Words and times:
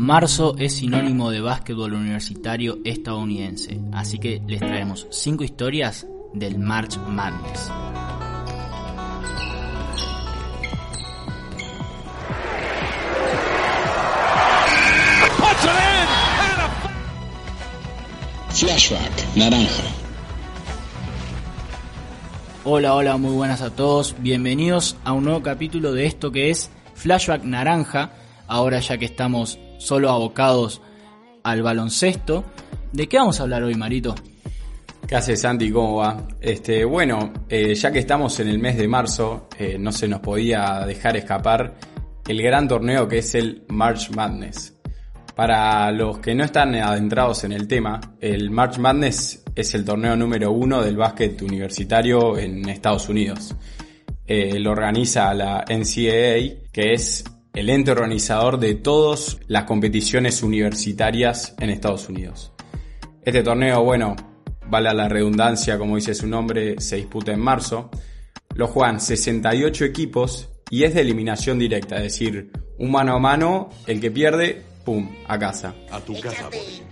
Marzo 0.00 0.54
es 0.58 0.74
sinónimo 0.74 1.32
de 1.32 1.40
básquetbol 1.40 1.94
universitario 1.94 2.78
estadounidense, 2.84 3.80
así 3.92 4.20
que 4.20 4.40
les 4.46 4.60
traemos 4.60 5.08
5 5.10 5.42
historias 5.42 6.06
del 6.32 6.56
March 6.56 6.96
Madness. 7.08 7.68
Flashback 18.50 19.34
Naranja. 19.34 19.82
Hola, 22.62 22.94
hola, 22.94 23.16
muy 23.16 23.34
buenas 23.34 23.62
a 23.62 23.74
todos. 23.74 24.14
Bienvenidos 24.20 24.96
a 25.02 25.10
un 25.10 25.24
nuevo 25.24 25.42
capítulo 25.42 25.92
de 25.92 26.06
esto 26.06 26.30
que 26.30 26.50
es 26.50 26.70
Flashback 26.94 27.42
Naranja. 27.42 28.12
Ahora 28.46 28.78
ya 28.78 28.96
que 28.96 29.04
estamos 29.04 29.58
solo 29.78 30.10
abocados 30.10 30.82
al 31.42 31.62
baloncesto. 31.62 32.44
¿De 32.92 33.08
qué 33.08 33.16
vamos 33.16 33.40
a 33.40 33.44
hablar 33.44 33.62
hoy, 33.62 33.74
Marito? 33.74 34.14
¿Qué 35.06 35.16
haces, 35.16 35.40
Santi? 35.40 35.70
¿Cómo 35.70 35.96
va? 35.96 36.28
Este, 36.40 36.84
bueno, 36.84 37.32
eh, 37.48 37.74
ya 37.74 37.90
que 37.90 38.00
estamos 38.00 38.38
en 38.40 38.48
el 38.48 38.58
mes 38.58 38.76
de 38.76 38.86
marzo, 38.86 39.48
eh, 39.58 39.78
no 39.78 39.90
se 39.90 40.06
nos 40.06 40.20
podía 40.20 40.84
dejar 40.86 41.16
escapar 41.16 41.74
el 42.26 42.42
gran 42.42 42.68
torneo 42.68 43.08
que 43.08 43.18
es 43.18 43.34
el 43.34 43.62
March 43.68 44.10
Madness. 44.10 44.74
Para 45.34 45.90
los 45.92 46.18
que 46.18 46.34
no 46.34 46.44
están 46.44 46.74
adentrados 46.74 47.44
en 47.44 47.52
el 47.52 47.66
tema, 47.66 48.00
el 48.20 48.50
March 48.50 48.76
Madness 48.78 49.44
es 49.54 49.74
el 49.74 49.84
torneo 49.84 50.14
número 50.14 50.52
uno 50.52 50.82
del 50.82 50.96
básquet 50.96 51.40
universitario 51.40 52.36
en 52.36 52.68
Estados 52.68 53.08
Unidos. 53.08 53.54
Eh, 54.26 54.58
lo 54.58 54.72
organiza 54.72 55.32
la 55.32 55.64
NCAA, 55.66 56.68
que 56.70 56.92
es 56.92 57.24
el 57.58 57.70
ente 57.70 57.90
organizador 57.90 58.60
de 58.60 58.76
todas 58.76 59.36
las 59.48 59.64
competiciones 59.64 60.44
universitarias 60.44 61.56
en 61.58 61.70
Estados 61.70 62.08
Unidos. 62.08 62.52
Este 63.20 63.42
torneo, 63.42 63.82
bueno, 63.82 64.14
vale 64.68 64.94
la 64.94 65.08
redundancia, 65.08 65.76
como 65.76 65.96
dice 65.96 66.14
su 66.14 66.28
nombre, 66.28 66.80
se 66.80 66.94
disputa 66.94 67.32
en 67.32 67.40
marzo. 67.40 67.90
Lo 68.54 68.68
juegan 68.68 69.00
68 69.00 69.84
equipos 69.86 70.50
y 70.70 70.84
es 70.84 70.94
de 70.94 71.00
eliminación 71.00 71.58
directa, 71.58 71.96
es 71.96 72.04
decir, 72.04 72.52
un 72.78 72.92
mano 72.92 73.16
a 73.16 73.18
mano, 73.18 73.70
el 73.88 74.00
que 74.00 74.12
pierde, 74.12 74.62
pum, 74.84 75.08
a 75.26 75.36
casa. 75.36 75.74
A 75.90 75.98
tu 75.98 76.14
casa, 76.20 76.48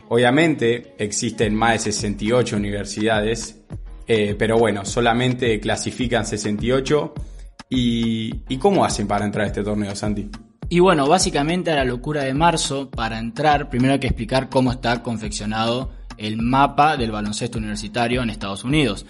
Obviamente 0.09 0.97
existen 0.99 1.55
más 1.55 1.75
de 1.75 1.93
68 1.93 2.57
universidades, 2.57 3.61
eh, 4.09 4.35
pero 4.37 4.59
bueno, 4.59 4.85
solamente 4.85 5.61
clasifican 5.61 6.27
68. 6.27 7.15
¿Y, 7.71 8.43
¿Y 8.49 8.59
cómo 8.59 8.85
hacen 8.85 9.07
para 9.07 9.25
entrar 9.25 9.45
a 9.45 9.47
este 9.47 9.63
torneo, 9.63 9.95
Santi? 9.95 10.29
Y 10.69 10.81
bueno, 10.81 11.07
básicamente 11.07 11.71
a 11.71 11.77
la 11.77 11.85
locura 11.85 12.25
de 12.25 12.35
marzo, 12.35 12.91
para 12.91 13.21
entrar, 13.21 13.71
primero 13.71 13.95
hay 13.95 14.01
que 14.01 14.09
explicar 14.09 14.49
cómo 14.49 14.73
está 14.73 15.01
confeccionado 15.03 15.93
el 16.19 16.43
mapa 16.43 16.97
del 16.97 17.13
baloncesto 17.13 17.59
universitario 17.59 18.23
en 18.23 18.31
Estados 18.31 18.65
Unidos. 18.65 19.07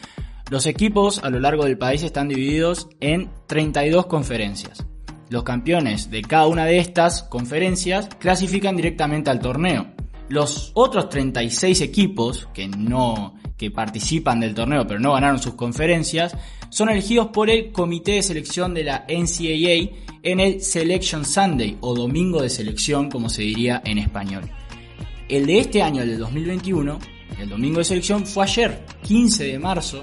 Los 0.51 0.67
equipos 0.67 1.25
a 1.25 1.31
lo 1.31 1.41
largo 1.41 1.65
del 1.65 1.79
país 1.79 2.03
están 2.03 2.29
divididos 2.29 2.89
en 3.01 3.31
32 3.47 4.07
conferencias. 4.07 4.87
Los 5.31 5.45
campeones 5.45 6.11
de 6.11 6.23
cada 6.23 6.47
una 6.47 6.67
de 6.67 6.79
estas 6.79 7.23
conferencias 7.23 8.09
clasifican 8.19 8.77
directamente 8.77 9.31
al 9.31 9.41
torneo. 9.41 9.87
Los 10.29 10.73
otros 10.75 11.09
36 11.09 11.81
equipos 11.81 12.48
que 12.53 12.69
no 12.69 13.35
que 13.57 13.71
participan 13.71 14.41
del 14.41 14.55
torneo 14.55 14.87
pero 14.87 15.01
no 15.01 15.15
ganaron 15.15 15.39
sus 15.39 15.55
conferencias 15.55 16.37
son 16.71 16.89
elegidos 16.89 17.29
por 17.29 17.51
el 17.51 17.73
comité 17.73 18.13
de 18.13 18.23
selección 18.23 18.75
de 18.75 18.85
la 18.85 19.07
NCAA 19.09 19.97
en 20.23 20.41
el 20.41 20.61
Selection 20.61 21.25
Sunday 21.25 21.77
o 21.81 21.95
domingo 21.95 22.43
de 22.43 22.51
selección 22.51 23.11
como 23.11 23.29
se 23.29 23.43
diría 23.43 23.81
en 23.85 23.98
español. 23.98 24.51
El 25.29 25.47
de 25.47 25.59
este 25.59 25.83
año, 25.83 26.03
el 26.03 26.11
de 26.11 26.19
2021, 26.19 26.98
el 27.41 27.48
domingo 27.48 27.79
de 27.79 27.85
selección 27.85 28.27
fue 28.27 28.45
ayer, 28.45 28.85
15 29.03 29.45
de 29.45 29.59
marzo, 29.59 30.03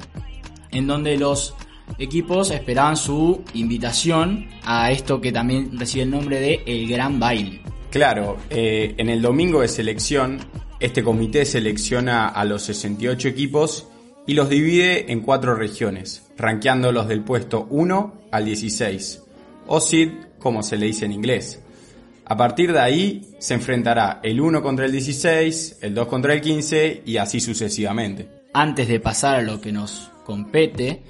en 0.71 0.87
donde 0.87 1.17
los 1.17 1.55
equipos 1.97 2.51
esperaban 2.51 2.97
su 2.97 3.41
invitación 3.53 4.47
a 4.63 4.91
esto 4.91 5.21
que 5.21 5.31
también 5.31 5.77
recibe 5.77 6.03
el 6.03 6.11
nombre 6.11 6.39
de 6.39 6.63
El 6.65 6.87
Gran 6.87 7.19
Baile. 7.19 7.61
Claro, 7.89 8.37
eh, 8.49 8.95
en 8.97 9.09
el 9.09 9.21
domingo 9.21 9.61
de 9.61 9.67
selección, 9.67 10.39
este 10.83 11.01
comité 11.01 11.45
selecciona 11.45 12.27
a 12.27 12.43
los 12.43 12.63
68 12.63 13.29
equipos 13.29 13.87
y 14.27 14.33
los 14.33 14.49
divide 14.49 15.13
en 15.13 15.21
cuatro 15.21 15.55
regiones, 15.55 16.23
rankeándolos 16.37 17.07
del 17.07 17.23
puesto 17.23 17.67
1 17.69 18.13
al 18.31 18.43
16, 18.43 19.23
o 19.67 19.79
SID 19.79 20.09
como 20.39 20.61
se 20.61 20.75
le 20.75 20.87
dice 20.87 21.05
en 21.05 21.13
inglés. 21.13 21.61
A 22.25 22.35
partir 22.35 22.73
de 22.73 22.81
ahí 22.81 23.21
se 23.39 23.53
enfrentará 23.53 24.19
el 24.23 24.41
1 24.41 24.61
contra 24.61 24.85
el 24.85 24.91
16, 24.91 25.77
el 25.79 25.95
2 25.95 26.07
contra 26.07 26.33
el 26.33 26.41
15 26.41 27.03
y 27.05 27.15
así 27.15 27.39
sucesivamente. 27.39 28.27
Antes 28.53 28.89
de 28.89 28.99
pasar 28.99 29.35
a 29.35 29.41
lo 29.41 29.61
que 29.61 29.71
nos 29.71 30.11
compete, 30.25 31.03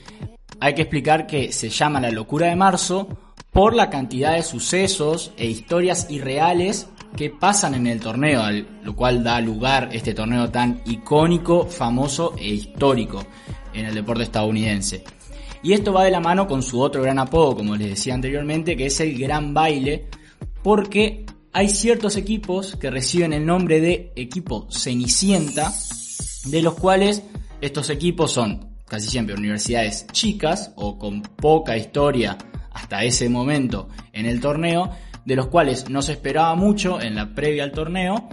hay 0.59 0.75
que 0.75 0.84
explicar 0.84 1.25
que 1.25 1.51
se 1.51 1.69
llama 1.69 2.00
la 2.00 2.11
locura 2.11 2.45
de 2.45 2.55
marzo 2.55 3.07
por 3.50 3.73
la 3.73 3.90
cantidad 3.90 4.35
de 4.35 4.44
sucesos 4.44 5.34
e 5.35 5.47
historias 5.47 6.11
irreales 6.11 6.90
que 7.16 7.29
pasan 7.29 7.75
en 7.75 7.88
el 7.88 8.00
torneo, 8.00 8.44
lo 8.84 8.96
cual 8.96 9.24
da 9.24 9.40
lugar 9.40 9.90
este 9.91 10.13
torneo 10.13 10.50
tan 10.50 10.81
icónico, 10.85 11.68
famoso 11.68 12.35
e 12.38 12.50
histórico 12.50 13.25
en 13.74 13.85
el 13.85 13.96
deporte 13.96 14.24
estadounidense. 14.24 15.03
Y 15.62 15.73
esto 15.73 15.94
va 15.94 16.03
de 16.03 16.12
la 16.12 16.19
mano 16.19 16.47
con 16.47 16.62
su 16.62 16.81
otro 16.81 17.02
gran 17.02 17.19
apodo, 17.19 17.56
como 17.56 17.75
les 17.75 17.90
decía 17.90 18.13
anteriormente, 18.13 18.75
que 18.75 18.88
es 18.88 19.00
el 19.00 19.18
Gran 19.18 19.53
Baile, 19.53 20.07
porque 20.62 21.25
hay 21.53 21.69
ciertos 21.69 22.18
equipos 22.18 22.75
que 22.75 22.91
reciben 22.91 23.31
el 23.31 23.46
nombre 23.46 23.79
de 23.79 24.12
equipo 24.16 24.68
Cenicienta, 24.72 25.72
de 26.46 26.62
los 26.62 26.73
cuales 26.73 27.23
estos 27.62 27.90
equipos 27.90 28.31
son 28.31 28.73
casi 28.88 29.09
siempre 29.09 29.35
universidades 29.35 30.06
chicas 30.12 30.73
o 30.75 31.00
con 31.00 31.22
poca 31.22 31.78
historia 31.78 32.38
hasta 32.72 33.03
ese 33.03 33.29
momento 33.29 33.88
en 34.12 34.25
el 34.25 34.41
torneo, 34.41 34.91
de 35.25 35.35
los 35.35 35.47
cuales 35.47 35.89
no 35.89 36.01
se 36.01 36.13
esperaba 36.13 36.56
mucho 36.56 37.01
en 37.01 37.16
la 37.16 37.34
previa 37.34 37.63
al 37.63 37.72
torneo, 37.72 38.29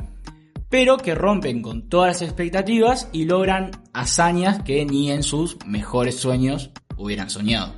pero 0.68 0.96
que 0.96 1.14
rompen 1.14 1.62
con 1.62 1.88
todas 1.88 2.08
las 2.08 2.22
expectativas 2.22 3.08
y 3.12 3.24
logran 3.24 3.70
hazañas 3.92 4.62
que 4.62 4.84
ni 4.84 5.10
en 5.10 5.22
sus 5.22 5.58
mejores 5.66 6.16
sueños 6.16 6.70
hubieran 6.96 7.28
soñado. 7.30 7.74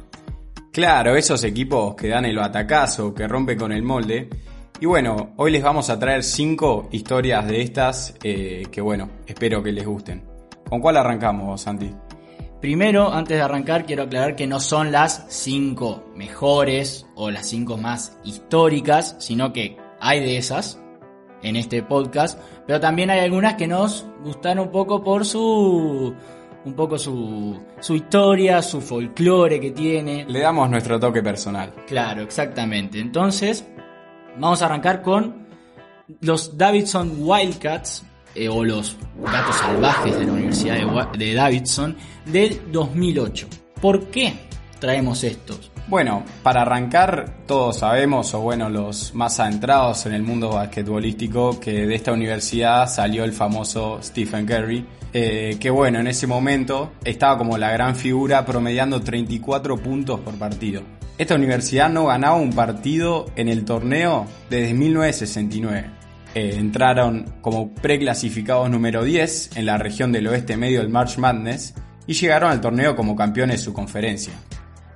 Claro, 0.73 1.17
esos 1.17 1.45
equipos 1.45 1.95
que 1.95 2.09
dan 2.09 2.25
el 2.25 2.37
batacazo, 2.37 3.15
que 3.15 3.29
rompen 3.29 3.59
con 3.59 3.73
el 3.73 3.83
molde. 3.83 4.29
Y 4.81 4.87
bueno, 4.87 5.35
hoy 5.37 5.53
les 5.53 5.63
vamos 5.63 5.91
a 5.91 5.99
traer 5.99 6.23
cinco 6.23 6.89
historias 6.93 7.47
de 7.47 7.61
estas 7.61 8.15
eh, 8.23 8.65
que 8.71 8.81
bueno, 8.81 9.11
espero 9.27 9.63
que 9.63 9.71
les 9.71 9.87
gusten. 9.87 10.25
¿Con 10.69 10.81
cuál 10.81 10.97
arrancamos, 10.97 11.61
Santi? 11.61 11.91
Primero, 12.63 13.13
antes 13.13 13.37
de 13.37 13.43
arrancar, 13.43 13.87
quiero 13.87 14.05
aclarar 14.05 14.37
que 14.37 14.47
no 14.47 14.61
son 14.61 14.93
las 14.93 15.25
5 15.29 16.13
mejores 16.15 17.09
o 17.17 17.29
las 17.29 17.49
5 17.49 17.77
más 17.77 18.17
históricas, 18.23 19.17
sino 19.19 19.53
que 19.53 19.77
hay 19.99 20.21
de 20.21 20.37
esas 20.37 20.81
en 21.43 21.57
este 21.57 21.83
podcast, 21.83 22.39
pero 22.65 22.79
también 22.79 23.11
hay 23.11 23.19
algunas 23.19 23.55
que 23.55 23.67
nos 23.67 24.07
gustan 24.23 24.61
un 24.61 24.71
poco 24.71 25.03
por 25.03 25.25
su 25.25 26.15
un 26.65 26.73
poco 26.75 26.99
su, 26.99 27.61
su 27.81 27.97
historia, 27.97 28.63
su 28.63 28.81
folclore 28.81 29.59
que 29.59 29.73
tiene. 29.73 30.25
Le 30.29 30.39
damos 30.39 30.71
nuestro 30.71 31.01
toque 31.01 31.21
personal. 31.21 31.73
Claro, 31.89 32.23
exactamente. 32.23 33.01
Entonces, 33.01 33.67
vamos 34.39 34.63
a 34.63 34.67
arrancar 34.67 35.03
con 35.03 35.49
los 36.21 36.57
Davidson 36.57 37.15
Wildcats, 37.19 38.05
eh, 38.35 38.49
o 38.49 38.65
los 38.65 38.97
gatos 39.25 39.57
salvajes 39.57 40.19
de 40.19 40.27
la 40.27 40.33
Universidad 40.33 40.77
de, 41.13 41.35
Davidson 41.35 41.97
del 42.27 42.61
2008. 42.73 43.47
¿Por 43.81 44.07
qué 44.07 44.35
traemos 44.79 45.25
estos? 45.25 45.71
Bueno, 45.89 46.23
para 46.43 46.63
arrancar, 46.63 47.45
todos 47.47 47.79
sabemos, 47.79 48.33
o 48.35 48.41
bueno, 48.41 48.69
los 48.69 49.15
más 49.15 49.41
adentrados 49.41 50.07
en 50.07 50.15
el 50.15 50.23
mundo 50.23 50.51
basquetbolístico, 50.51 51.59
que 51.61 51.87
de 51.87 51.95
esta 51.95 52.13
universidad 52.13 52.89
salió 52.89 53.25
el 53.25 53.33
famoso 53.33 53.99
Stephen 54.03 54.47
Curry, 54.47 54.87
eh, 55.13 55.57
que 55.61 55.71
bueno, 55.71 55.99
en 55.99 56.07
ese 56.07 56.27
momento 56.27 56.93
estaba 57.05 57.37
como 57.37 57.59
la 57.59 57.71
gran 57.73 57.97
figura 57.97 58.47
promediando 58.47 59.01
34 59.01 59.77
puntos 59.77 60.21
por 60.21 60.35
partido. 60.39 60.83
Esta 61.19 61.35
universidad 61.35 61.91
no 61.91 62.07
ganaba 62.07 62.37
un 62.37 62.53
partido 62.53 63.27
en 63.37 63.49
el 63.49 63.65
torneo 63.65 64.27
desde 64.49 64.73
1969. 64.73 66.02
Eh, 66.35 66.57
entraron 66.57 67.35
como 67.43 67.75
preclasificados 67.75 68.71
número 68.71 69.05
10 69.05 69.57
en 69.57 69.67
la 69.67 69.77
región 69.77 70.13
del 70.13 70.27
oeste 70.29 70.57
medio 70.57 70.81
del 70.81 70.89
March 70.89 71.19
Madness 71.19 71.75
y 72.07 72.15
llegaron 72.15 72.51
al 72.51 72.61
torneo 72.61 72.97
como 72.97 73.15
campeones 73.15 73.59
de 73.59 73.65
su 73.65 73.75
conferencia. 73.75 74.33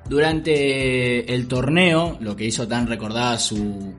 Durante 0.09 1.35
el 1.35 1.47
torneo, 1.47 2.17
lo 2.21 2.37
que 2.37 2.47
hizo 2.47 2.67
tan 2.67 2.87
recordada 2.87 3.39
su, 3.39 3.95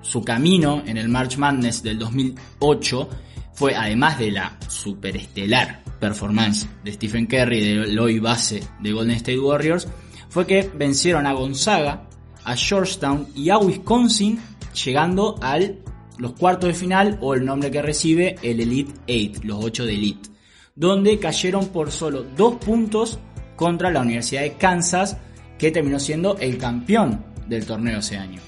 su 0.00 0.24
camino 0.24 0.82
en 0.84 0.96
el 0.96 1.08
March 1.08 1.36
Madness 1.36 1.82
del 1.82 1.98
2008 1.98 3.08
fue, 3.52 3.76
además 3.76 4.18
de 4.18 4.32
la 4.32 4.56
superestelar 4.66 5.82
performance 6.00 6.66
de 6.82 6.92
Stephen 6.92 7.26
Curry, 7.26 7.60
del 7.60 7.98
hoy 8.00 8.18
base 8.18 8.64
de 8.80 8.92
Golden 8.92 9.16
State 9.16 9.38
Warriors, 9.38 9.86
fue 10.28 10.46
que 10.46 10.68
vencieron 10.74 11.26
a 11.26 11.34
Gonzaga, 11.34 12.08
a 12.42 12.56
Georgetown 12.56 13.28
y 13.36 13.50
a 13.50 13.58
Wisconsin, 13.58 14.40
llegando 14.84 15.38
al 15.40 15.78
los 16.22 16.34
cuartos 16.34 16.68
de 16.68 16.74
final 16.74 17.18
o 17.20 17.34
el 17.34 17.44
nombre 17.44 17.68
que 17.68 17.82
recibe 17.82 18.36
el 18.42 18.60
Elite 18.60 18.92
8, 19.08 19.40
los 19.42 19.64
8 19.64 19.86
de 19.86 19.94
Elite, 19.94 20.30
donde 20.76 21.18
cayeron 21.18 21.66
por 21.70 21.90
solo 21.90 22.22
dos 22.22 22.58
puntos 22.64 23.18
contra 23.56 23.90
la 23.90 24.02
Universidad 24.02 24.42
de 24.42 24.52
Kansas, 24.52 25.16
que 25.58 25.72
terminó 25.72 25.98
siendo 25.98 26.38
el 26.38 26.58
campeón 26.58 27.24
del 27.48 27.66
torneo 27.66 27.98
ese 27.98 28.18
año. 28.18 28.40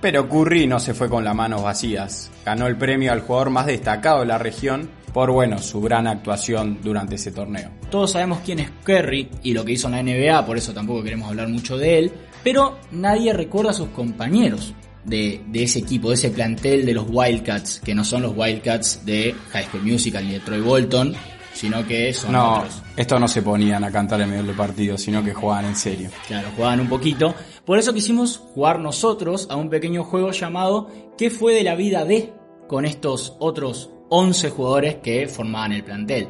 Pero 0.00 0.28
Curry 0.28 0.66
no 0.66 0.80
se 0.80 0.94
fue 0.94 1.08
con 1.08 1.22
las 1.22 1.36
manos 1.36 1.62
vacías. 1.62 2.32
Ganó 2.44 2.66
el 2.66 2.76
premio 2.76 3.12
al 3.12 3.20
jugador 3.20 3.50
más 3.50 3.66
destacado 3.66 4.20
de 4.20 4.26
la 4.26 4.38
región 4.38 4.90
por 5.12 5.30
bueno, 5.30 5.58
su 5.58 5.80
gran 5.80 6.06
actuación 6.06 6.78
durante 6.82 7.16
ese 7.16 7.32
torneo. 7.32 7.70
Todos 7.90 8.12
sabemos 8.12 8.40
quién 8.44 8.60
es 8.60 8.70
Curry 8.84 9.28
y 9.42 9.52
lo 9.52 9.64
que 9.64 9.72
hizo 9.72 9.88
en 9.88 9.94
la 9.94 10.02
NBA, 10.02 10.46
por 10.46 10.56
eso 10.56 10.72
tampoco 10.72 11.02
queremos 11.02 11.28
hablar 11.28 11.48
mucho 11.48 11.76
de 11.76 11.98
él, 11.98 12.12
pero 12.42 12.78
nadie 12.92 13.32
recuerda 13.32 13.70
a 13.70 13.74
sus 13.74 13.88
compañeros 13.88 14.74
de, 15.04 15.42
ese 15.54 15.80
equipo, 15.80 16.08
de 16.08 16.14
ese 16.14 16.30
plantel 16.30 16.84
de 16.84 16.94
los 16.94 17.06
Wildcats, 17.08 17.80
que 17.80 17.94
no 17.94 18.04
son 18.04 18.22
los 18.22 18.36
Wildcats 18.36 19.04
de 19.04 19.34
High 19.50 19.64
School 19.64 19.82
Musical 19.84 20.26
ni 20.26 20.34
de 20.34 20.40
Troy 20.40 20.60
Bolton, 20.60 21.14
sino 21.54 21.86
que 21.86 22.12
son 22.12 22.32
no, 22.32 22.58
otros. 22.58 22.82
Estos 22.96 23.20
no 23.20 23.26
se 23.26 23.42
ponían 23.42 23.82
a 23.84 23.90
cantar 23.90 24.20
en 24.20 24.30
medio 24.30 24.44
del 24.44 24.54
partido, 24.54 24.96
sino 24.96 25.24
que 25.24 25.34
jugaban 25.34 25.64
en 25.64 25.76
serio. 25.76 26.10
Claro, 26.26 26.48
jugaban 26.54 26.80
un 26.80 26.88
poquito. 26.88 27.34
Por 27.64 27.78
eso 27.78 27.92
quisimos 27.92 28.36
jugar 28.36 28.78
nosotros 28.78 29.48
a 29.50 29.56
un 29.56 29.68
pequeño 29.68 30.04
juego 30.04 30.30
llamado 30.30 30.88
¿Qué 31.16 31.30
fue 31.30 31.54
de 31.54 31.64
la 31.64 31.74
vida 31.74 32.04
de? 32.04 32.32
con 32.68 32.84
estos 32.84 33.34
otros 33.40 33.90
11 34.10 34.50
jugadores 34.50 34.96
que 34.96 35.26
formaban 35.28 35.72
el 35.72 35.84
plantel. 35.84 36.28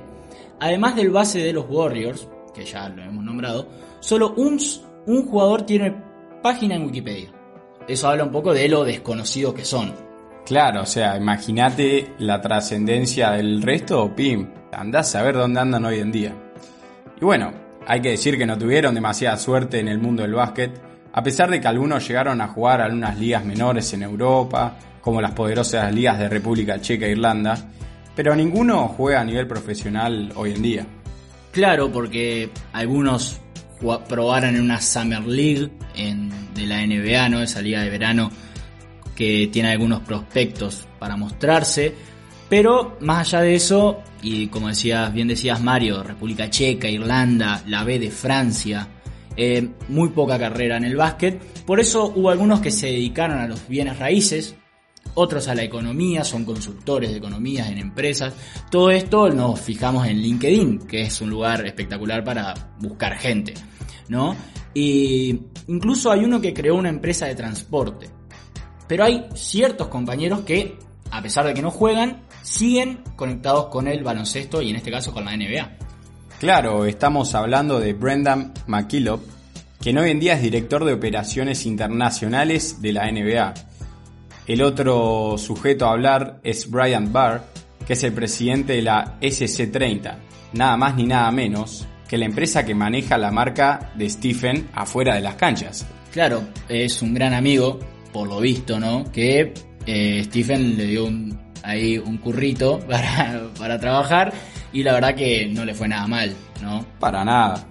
Además 0.60 0.96
del 0.96 1.10
base 1.10 1.38
de 1.38 1.52
los 1.52 1.66
Warriors, 1.68 2.28
que 2.54 2.64
ya 2.64 2.88
lo 2.88 3.02
hemos 3.02 3.24
nombrado, 3.24 3.68
solo 4.00 4.34
un, 4.36 4.58
jugador 5.26 5.62
tiene 5.62 5.94
página 6.42 6.74
en 6.74 6.86
Wikipedia. 6.86 7.30
Eso 7.86 8.08
habla 8.08 8.24
un 8.24 8.32
poco 8.32 8.52
de 8.52 8.68
lo 8.68 8.84
desconocido 8.84 9.54
que 9.54 9.64
son. 9.64 9.94
Claro, 10.44 10.82
o 10.82 10.86
sea, 10.86 11.16
imagínate 11.16 12.14
la 12.18 12.40
trascendencia 12.40 13.30
del 13.32 13.62
resto, 13.62 14.14
pim, 14.14 14.48
andás 14.72 15.14
a 15.14 15.22
ver 15.22 15.36
dónde 15.36 15.60
andan 15.60 15.84
hoy 15.84 16.00
en 16.00 16.12
día. 16.12 16.34
Y 17.20 17.24
bueno, 17.24 17.52
hay 17.86 18.00
que 18.00 18.10
decir 18.10 18.36
que 18.36 18.46
no 18.46 18.58
tuvieron 18.58 18.94
demasiada 18.94 19.36
suerte 19.36 19.78
en 19.78 19.88
el 19.88 19.98
mundo 19.98 20.22
del 20.22 20.34
básquet, 20.34 20.72
a 21.12 21.22
pesar 21.22 21.50
de 21.50 21.60
que 21.60 21.68
algunos 21.68 22.06
llegaron 22.06 22.40
a 22.40 22.48
jugar 22.48 22.80
a 22.80 22.84
algunas 22.86 23.18
ligas 23.18 23.44
menores 23.44 23.92
en 23.92 24.02
Europa, 24.02 24.76
como 25.08 25.22
las 25.22 25.32
poderosas 25.32 25.90
ligas 25.94 26.18
de 26.18 26.28
República 26.28 26.78
Checa 26.82 27.06
e 27.06 27.12
Irlanda, 27.12 27.56
pero 28.14 28.36
ninguno 28.36 28.88
juega 28.88 29.22
a 29.22 29.24
nivel 29.24 29.46
profesional 29.46 30.30
hoy 30.36 30.52
en 30.52 30.60
día. 30.60 30.86
Claro, 31.50 31.90
porque 31.90 32.50
algunos 32.74 33.40
probaron 34.06 34.54
en 34.54 34.60
una 34.60 34.82
Summer 34.82 35.26
League 35.26 35.70
de 36.54 36.66
la 36.66 36.86
NBA, 36.86 37.26
¿no? 37.30 37.40
esa 37.40 37.62
liga 37.62 37.80
de 37.80 37.88
verano 37.88 38.30
que 39.16 39.48
tiene 39.50 39.70
algunos 39.70 40.00
prospectos 40.00 40.86
para 40.98 41.16
mostrarse, 41.16 41.94
pero 42.50 42.98
más 43.00 43.28
allá 43.28 43.40
de 43.44 43.54
eso, 43.54 44.02
y 44.20 44.48
como 44.48 44.68
decías, 44.68 45.10
bien 45.10 45.28
decías 45.28 45.58
Mario, 45.62 46.02
República 46.02 46.50
Checa, 46.50 46.86
Irlanda, 46.86 47.62
la 47.66 47.82
B 47.82 47.98
de 47.98 48.10
Francia, 48.10 48.86
eh, 49.34 49.70
muy 49.88 50.10
poca 50.10 50.38
carrera 50.38 50.76
en 50.76 50.84
el 50.84 50.96
básquet, 50.96 51.40
por 51.64 51.80
eso 51.80 52.12
hubo 52.14 52.28
algunos 52.28 52.60
que 52.60 52.70
se 52.70 52.88
dedicaron 52.88 53.38
a 53.38 53.48
los 53.48 53.66
bienes 53.68 53.98
raíces, 53.98 54.54
otros 55.18 55.48
a 55.48 55.54
la 55.54 55.64
economía, 55.64 56.22
son 56.22 56.44
consultores 56.44 57.10
de 57.10 57.16
economías 57.16 57.68
en 57.68 57.78
empresas. 57.78 58.34
Todo 58.70 58.90
esto 58.90 59.28
nos 59.30 59.60
fijamos 59.60 60.06
en 60.06 60.18
LinkedIn, 60.18 60.86
que 60.86 61.02
es 61.02 61.20
un 61.20 61.28
lugar 61.28 61.66
espectacular 61.66 62.22
para 62.22 62.54
buscar 62.78 63.18
gente, 63.18 63.54
¿no? 64.08 64.36
Y 64.74 65.40
incluso 65.66 66.12
hay 66.12 66.24
uno 66.24 66.40
que 66.40 66.54
creó 66.54 66.76
una 66.76 66.88
empresa 66.88 67.26
de 67.26 67.34
transporte. 67.34 68.08
Pero 68.86 69.04
hay 69.04 69.26
ciertos 69.34 69.88
compañeros 69.88 70.42
que, 70.42 70.78
a 71.10 71.20
pesar 71.20 71.46
de 71.46 71.54
que 71.54 71.62
no 71.62 71.72
juegan, 71.72 72.22
siguen 72.42 73.00
conectados 73.16 73.66
con 73.66 73.88
el 73.88 74.04
baloncesto 74.04 74.62
y 74.62 74.70
en 74.70 74.76
este 74.76 74.92
caso 74.92 75.12
con 75.12 75.24
la 75.24 75.36
NBA. 75.36 75.78
Claro, 76.38 76.84
estamos 76.84 77.34
hablando 77.34 77.80
de 77.80 77.92
Brendan 77.92 78.54
McKillop, 78.68 79.20
quien 79.80 79.98
hoy 79.98 80.10
en 80.10 80.20
día 80.20 80.34
es 80.34 80.42
director 80.42 80.84
de 80.84 80.92
operaciones 80.92 81.66
internacionales 81.66 82.80
de 82.80 82.92
la 82.92 83.10
NBA 83.10 83.67
el 84.48 84.62
otro 84.62 85.36
sujeto 85.36 85.86
a 85.86 85.92
hablar 85.92 86.40
es 86.42 86.70
Brian 86.70 87.12
Barr, 87.12 87.44
que 87.86 87.92
es 87.92 88.02
el 88.02 88.14
presidente 88.14 88.72
de 88.72 88.82
la 88.82 89.20
SC30, 89.20 90.16
nada 90.54 90.76
más 90.78 90.96
ni 90.96 91.06
nada 91.06 91.30
menos 91.30 91.86
que 92.08 92.16
la 92.16 92.24
empresa 92.24 92.64
que 92.64 92.74
maneja 92.74 93.18
la 93.18 93.30
marca 93.30 93.92
de 93.94 94.08
Stephen 94.08 94.70
afuera 94.72 95.14
de 95.14 95.20
las 95.20 95.34
canchas. 95.34 95.86
Claro, 96.10 96.42
es 96.66 97.02
un 97.02 97.12
gran 97.12 97.34
amigo, 97.34 97.78
por 98.10 98.26
lo 98.26 98.40
visto, 98.40 98.80
¿no? 98.80 99.04
Que 99.12 99.52
eh, 99.84 100.22
Stephen 100.24 100.78
le 100.78 100.86
dio 100.86 101.04
un, 101.04 101.38
ahí 101.62 101.98
un 101.98 102.16
currito 102.16 102.80
para, 102.88 103.50
para 103.58 103.78
trabajar 103.78 104.32
y 104.72 104.82
la 104.82 104.94
verdad 104.94 105.14
que 105.14 105.46
no 105.46 105.66
le 105.66 105.74
fue 105.74 105.88
nada 105.88 106.06
mal, 106.06 106.34
¿no? 106.62 106.86
Para 106.98 107.22
nada. 107.22 107.66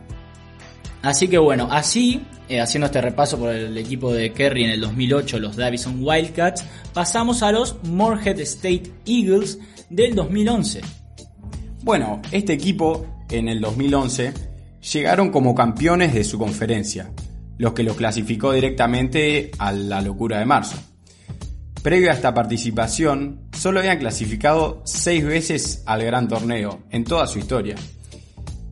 Así 1.01 1.27
que 1.27 1.39
bueno, 1.39 1.67
así 1.71 2.21
eh, 2.49 2.61
haciendo 2.61 2.87
este 2.87 3.01
repaso 3.01 3.37
por 3.37 3.53
el 3.53 3.77
equipo 3.77 4.13
de 4.13 4.31
Kerry 4.31 4.63
en 4.63 4.69
el 4.71 4.81
2008, 4.81 5.39
los 5.39 5.55
Davison 5.55 5.99
Wildcats, 6.01 6.63
pasamos 6.93 7.43
a 7.43 7.51
los 7.51 7.77
Morehead 7.83 8.39
State 8.39 8.91
Eagles 9.05 9.59
del 9.89 10.15
2011. 10.15 10.81
Bueno, 11.83 12.21
este 12.31 12.53
equipo 12.53 13.05
en 13.29 13.49
el 13.49 13.61
2011 13.61 14.33
llegaron 14.93 15.29
como 15.29 15.55
campeones 15.55 16.13
de 16.13 16.23
su 16.23 16.37
conferencia, 16.37 17.11
los 17.57 17.73
que 17.73 17.83
los 17.83 17.95
clasificó 17.97 18.51
directamente 18.51 19.51
a 19.57 19.71
la 19.71 20.01
locura 20.01 20.39
de 20.39 20.45
marzo. 20.45 20.77
Previo 21.83 22.09
a 22.09 22.13
esta 22.13 22.33
participación, 22.33 23.47
solo 23.53 23.79
habían 23.79 23.99
clasificado 23.99 24.81
seis 24.85 25.23
veces 25.23 25.83
al 25.85 26.03
gran 26.03 26.27
torneo 26.27 26.83
en 26.89 27.03
toda 27.03 27.27
su 27.27 27.39
historia. 27.39 27.75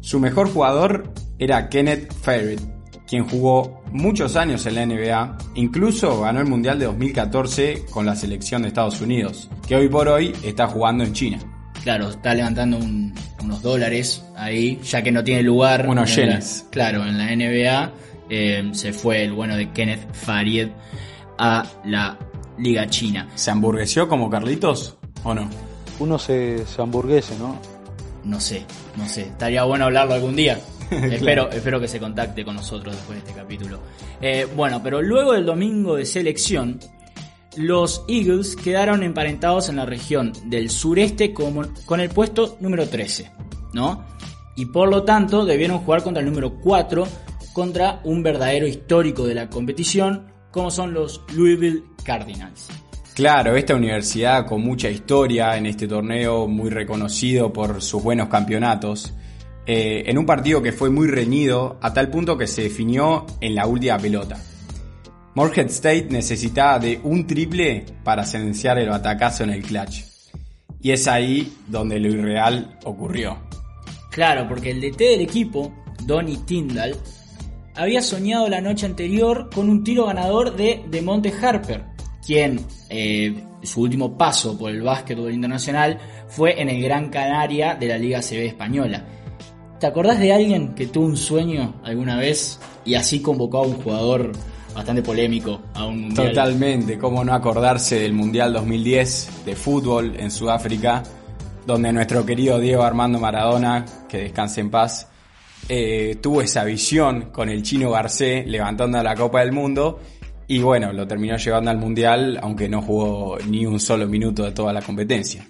Su 0.02 0.20
mejor 0.20 0.50
jugador 0.50 1.14
era 1.40 1.70
Kenneth 1.70 2.12
Ferret, 2.22 2.60
quien 3.08 3.28
jugó 3.28 3.84
muchos 3.92 4.36
años 4.36 4.66
en 4.66 4.76
la 4.76 4.86
NBA, 4.86 5.38
incluso 5.56 6.22
ganó 6.22 6.40
el 6.40 6.48
Mundial 6.48 6.80
de 6.80 6.86
2014 6.86 7.86
con 7.90 8.06
la 8.06 8.16
selección 8.16 8.64
de 8.64 8.70
Estados 8.70 9.02
Unidos, 9.02 9.50
que 9.68 9.76
hoy 9.76 9.90
por 9.90 10.08
hoy 10.08 10.34
está 10.44 10.68
jugando 10.68 11.04
en 11.04 11.14
China. 11.14 11.40
Claro, 11.84 12.10
está 12.10 12.34
levantando 12.34 12.80
unos 13.44 13.62
dólares 13.62 14.26
ahí, 14.36 14.80
ya 14.84 15.04
que 15.04 15.12
no 15.12 15.24
tiene 15.24 15.44
lugar. 15.44 15.88
Unos 15.88 16.16
yenes. 16.16 16.66
Claro, 16.72 17.06
en 17.06 17.18
la 17.18 17.36
NBA 17.36 17.92
eh, 18.30 18.70
se 18.74 18.92
fue 18.92 19.24
el 19.24 19.34
bueno 19.34 19.56
de 19.56 19.72
Kenneth 19.72 20.12
Farid 20.14 20.70
a 21.38 21.64
la 21.86 22.18
Liga 22.58 22.88
China. 22.88 23.28
¿Se 23.36 23.52
hamburgueseó 23.52 24.08
como 24.08 24.32
Carlitos 24.32 24.98
o 25.24 25.34
no? 25.36 25.48
Uno 26.00 26.18
se, 26.18 26.66
se 26.66 26.82
hamburguese, 26.82 27.38
¿no? 27.38 27.60
No 28.24 28.40
sé, 28.40 28.66
no 28.98 29.08
sé. 29.08 29.22
Estaría 29.22 29.64
bueno 29.64 29.86
hablarlo 29.86 30.16
algún 30.16 30.36
día. 30.36 30.60
espero, 31.12 31.50
espero 31.52 31.80
que 31.80 31.88
se 31.88 32.00
contacte 32.00 32.44
con 32.44 32.56
nosotros 32.56 32.96
después 32.96 33.22
de 33.22 33.30
este 33.30 33.40
capítulo. 33.40 33.80
Eh, 34.22 34.48
bueno, 34.56 34.82
pero 34.84 35.02
luego 35.02 35.34
del 35.34 35.46
domingo 35.46 35.96
de 35.96 36.06
selección, 36.06 36.80
los 37.56 38.04
Eagles 38.08 38.56
quedaron 38.56 39.04
emparentados 39.04 39.70
en 39.70 39.78
la 39.78 39.86
región 39.86 40.34
del 40.46 40.70
sureste 40.70 41.34
con, 41.34 41.74
con 41.86 42.00
el 42.00 42.10
puesto 42.10 42.58
número 42.60 42.88
13, 42.88 43.32
¿no? 43.74 44.06
Y 44.56 44.66
por 44.68 44.90
lo 44.90 45.04
tanto 45.04 45.46
debieron 45.46 45.80
jugar 45.80 46.04
contra 46.04 46.22
el 46.22 46.30
número 46.30 46.56
4, 46.56 47.08
contra 47.54 48.02
un 48.04 48.24
verdadero 48.24 48.68
histórico 48.68 49.26
de 49.26 49.36
la 49.36 49.50
competición, 49.50 50.28
como 50.52 50.72
son 50.72 50.94
los 50.94 51.22
Louisville 51.34 51.84
Cardinals. 52.04 52.70
Claro, 53.16 53.56
esta 53.56 53.76
universidad 53.76 54.46
con 54.46 54.62
mucha 54.62 54.90
historia 54.90 55.56
en 55.56 55.66
este 55.66 55.88
torneo, 55.88 56.48
muy 56.48 56.70
reconocido 56.70 57.54
por 57.54 57.82
sus 57.82 58.04
buenos 58.04 58.28
campeonatos. 58.28 59.14
Eh, 59.68 60.04
en 60.06 60.18
un 60.18 60.26
partido 60.26 60.62
que 60.62 60.72
fue 60.72 60.90
muy 60.90 61.08
reñido 61.08 61.78
a 61.82 61.94
tal 61.94 62.10
punto 62.10 62.38
que 62.38 62.48
se 62.48 62.64
definió 62.64 63.26
en 63.42 63.56
la 63.56 63.66
última 63.66 63.98
pelota. 63.98 64.38
Morehead 65.34 65.68
State 65.68 66.08
necesitaba 66.10 66.80
de 66.80 67.00
un 67.04 67.26
triple 67.28 67.86
para 68.04 68.26
silenciar 68.26 68.78
el 68.78 68.90
batacazo 68.90 69.44
en 69.44 69.50
el 69.50 69.64
clutch. 69.64 70.04
Y 70.82 70.92
es 70.92 71.08
ahí 71.08 71.52
donde 71.68 72.00
lo 72.00 72.10
irreal 72.10 72.78
ocurrió. 72.86 73.38
Claro, 74.12 74.48
porque 74.48 74.72
el 74.72 74.82
DT 74.82 75.00
del 75.00 75.22
equipo, 75.22 75.74
Donny 76.04 76.38
Tyndall, 76.46 76.96
había 77.76 78.02
soñado 78.02 78.48
la 78.48 78.62
noche 78.62 78.86
anterior 78.86 79.50
con 79.54 79.70
un 79.70 79.84
tiro 79.84 80.06
ganador 80.06 80.56
de 80.56 81.02
Monte 81.02 81.34
Harper, 81.42 81.84
quien 82.26 82.60
eh, 82.90 83.34
su 83.64 83.82
último 83.82 84.18
paso 84.18 84.58
por 84.58 84.72
el 84.72 84.82
básquetbol 84.82 85.34
internacional 85.34 86.00
fue 86.28 86.62
en 86.62 86.70
el 86.70 86.82
Gran 86.82 87.10
Canaria 87.10 87.76
de 87.76 87.88
la 87.88 87.98
Liga 87.98 88.22
CB 88.22 88.46
española. 88.46 89.06
¿Te 89.80 89.88
acordás 89.88 90.20
de 90.20 90.32
alguien 90.32 90.74
que 90.74 90.88
tuvo 90.88 91.06
un 91.06 91.18
sueño 91.18 91.76
alguna 91.84 92.18
vez 92.18 92.60
y 92.86 92.96
así 92.96 93.22
convocó 93.22 93.60
a 93.60 93.62
un 93.64 93.74
jugador 93.74 94.32
bastante 94.74 95.02
polémico 95.02 95.62
a 95.74 95.86
un 95.86 96.04
mundial? 96.04 96.30
Totalmente, 96.30 96.98
cómo 96.98 97.26
no 97.26 97.34
acordarse 97.34 98.00
del 98.00 98.14
Mundial 98.14 98.54
2010 98.54 99.46
de 99.46 99.56
fútbol 99.56 100.16
en 100.18 100.32
Sudáfrica, 100.32 101.04
donde 101.66 101.92
nuestro 101.92 102.26
querido 102.26 102.60
Diego 102.60 102.84
Armando 102.84 103.20
Maradona, 103.20 103.86
que 104.08 104.20
descanse 104.20 104.62
en 104.62 104.72
paz, 104.72 105.10
eh, 105.68 106.20
tuvo 106.22 106.42
esa 106.42 106.64
visión 106.64 107.32
con 107.32 107.50
el 107.50 107.62
chino 107.62 107.92
Garcé 107.92 108.46
levantando 108.46 109.02
la 109.04 109.16
Copa 109.16 109.42
del 109.42 109.52
Mundo 109.52 110.00
y 110.48 110.60
bueno, 110.60 110.94
lo 110.94 111.08
terminó 111.08 111.38
llevando 111.38 111.72
al 111.72 111.78
Mundial, 111.78 112.40
aunque 112.42 112.70
no 112.70 112.82
jugó 112.82 113.38
ni 113.50 113.66
un 113.66 113.80
solo 113.80 114.08
minuto 114.08 114.44
de 114.44 114.52
toda 114.52 114.72
la 114.72 114.82
competencia. 114.82 115.46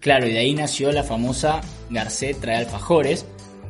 Claro, 0.00 0.28
y 0.28 0.32
de 0.32 0.38
ahí 0.38 0.54
nació 0.54 0.92
la 0.92 1.02
famosa 1.02 1.62
Garcet 1.88 2.38
trae 2.38 2.56
alfajores. 2.56 3.26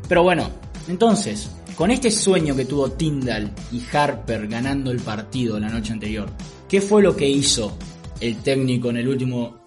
Pero 0.09 0.23
bueno, 0.23 0.51
entonces, 0.89 1.51
con 1.77 1.91
este 1.91 2.11
sueño 2.11 2.55
que 2.55 2.67
tuvo 2.67 2.93
Tyndall 2.93 3.51
y 3.73 3.83
Harper 3.93 4.47
ganando 4.47 4.91
el 4.91 5.01
partido 5.01 5.59
la 5.59 5.69
noche 5.69 5.93
anterior, 5.93 6.29
¿qué 6.69 6.81
fue 6.81 7.03
lo 7.03 7.17
que 7.17 7.29
hizo 7.29 7.77
el 8.21 8.37
técnico 8.43 8.91
en 8.91 8.99
el 8.99 9.09
último 9.09 9.59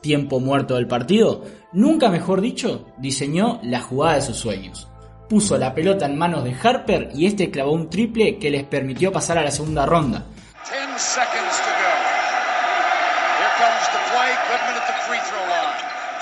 tiempo 0.00 0.40
muerto 0.40 0.76
del 0.76 0.86
partido? 0.86 1.44
Nunca 1.72 2.08
mejor 2.08 2.40
dicho, 2.40 2.86
diseñó 2.98 3.60
la 3.62 3.80
jugada 3.80 4.16
de 4.16 4.22
sus 4.22 4.36
sueños. 4.36 4.88
Puso 5.28 5.58
la 5.58 5.74
pelota 5.74 6.06
en 6.06 6.18
manos 6.18 6.44
de 6.44 6.54
Harper 6.60 7.10
y 7.14 7.26
este 7.26 7.50
clavó 7.50 7.72
un 7.72 7.90
triple 7.90 8.38
que 8.38 8.50
les 8.50 8.64
permitió 8.64 9.12
pasar 9.12 9.38
a 9.38 9.44
la 9.44 9.50
segunda 9.50 9.86
ronda. 9.86 10.26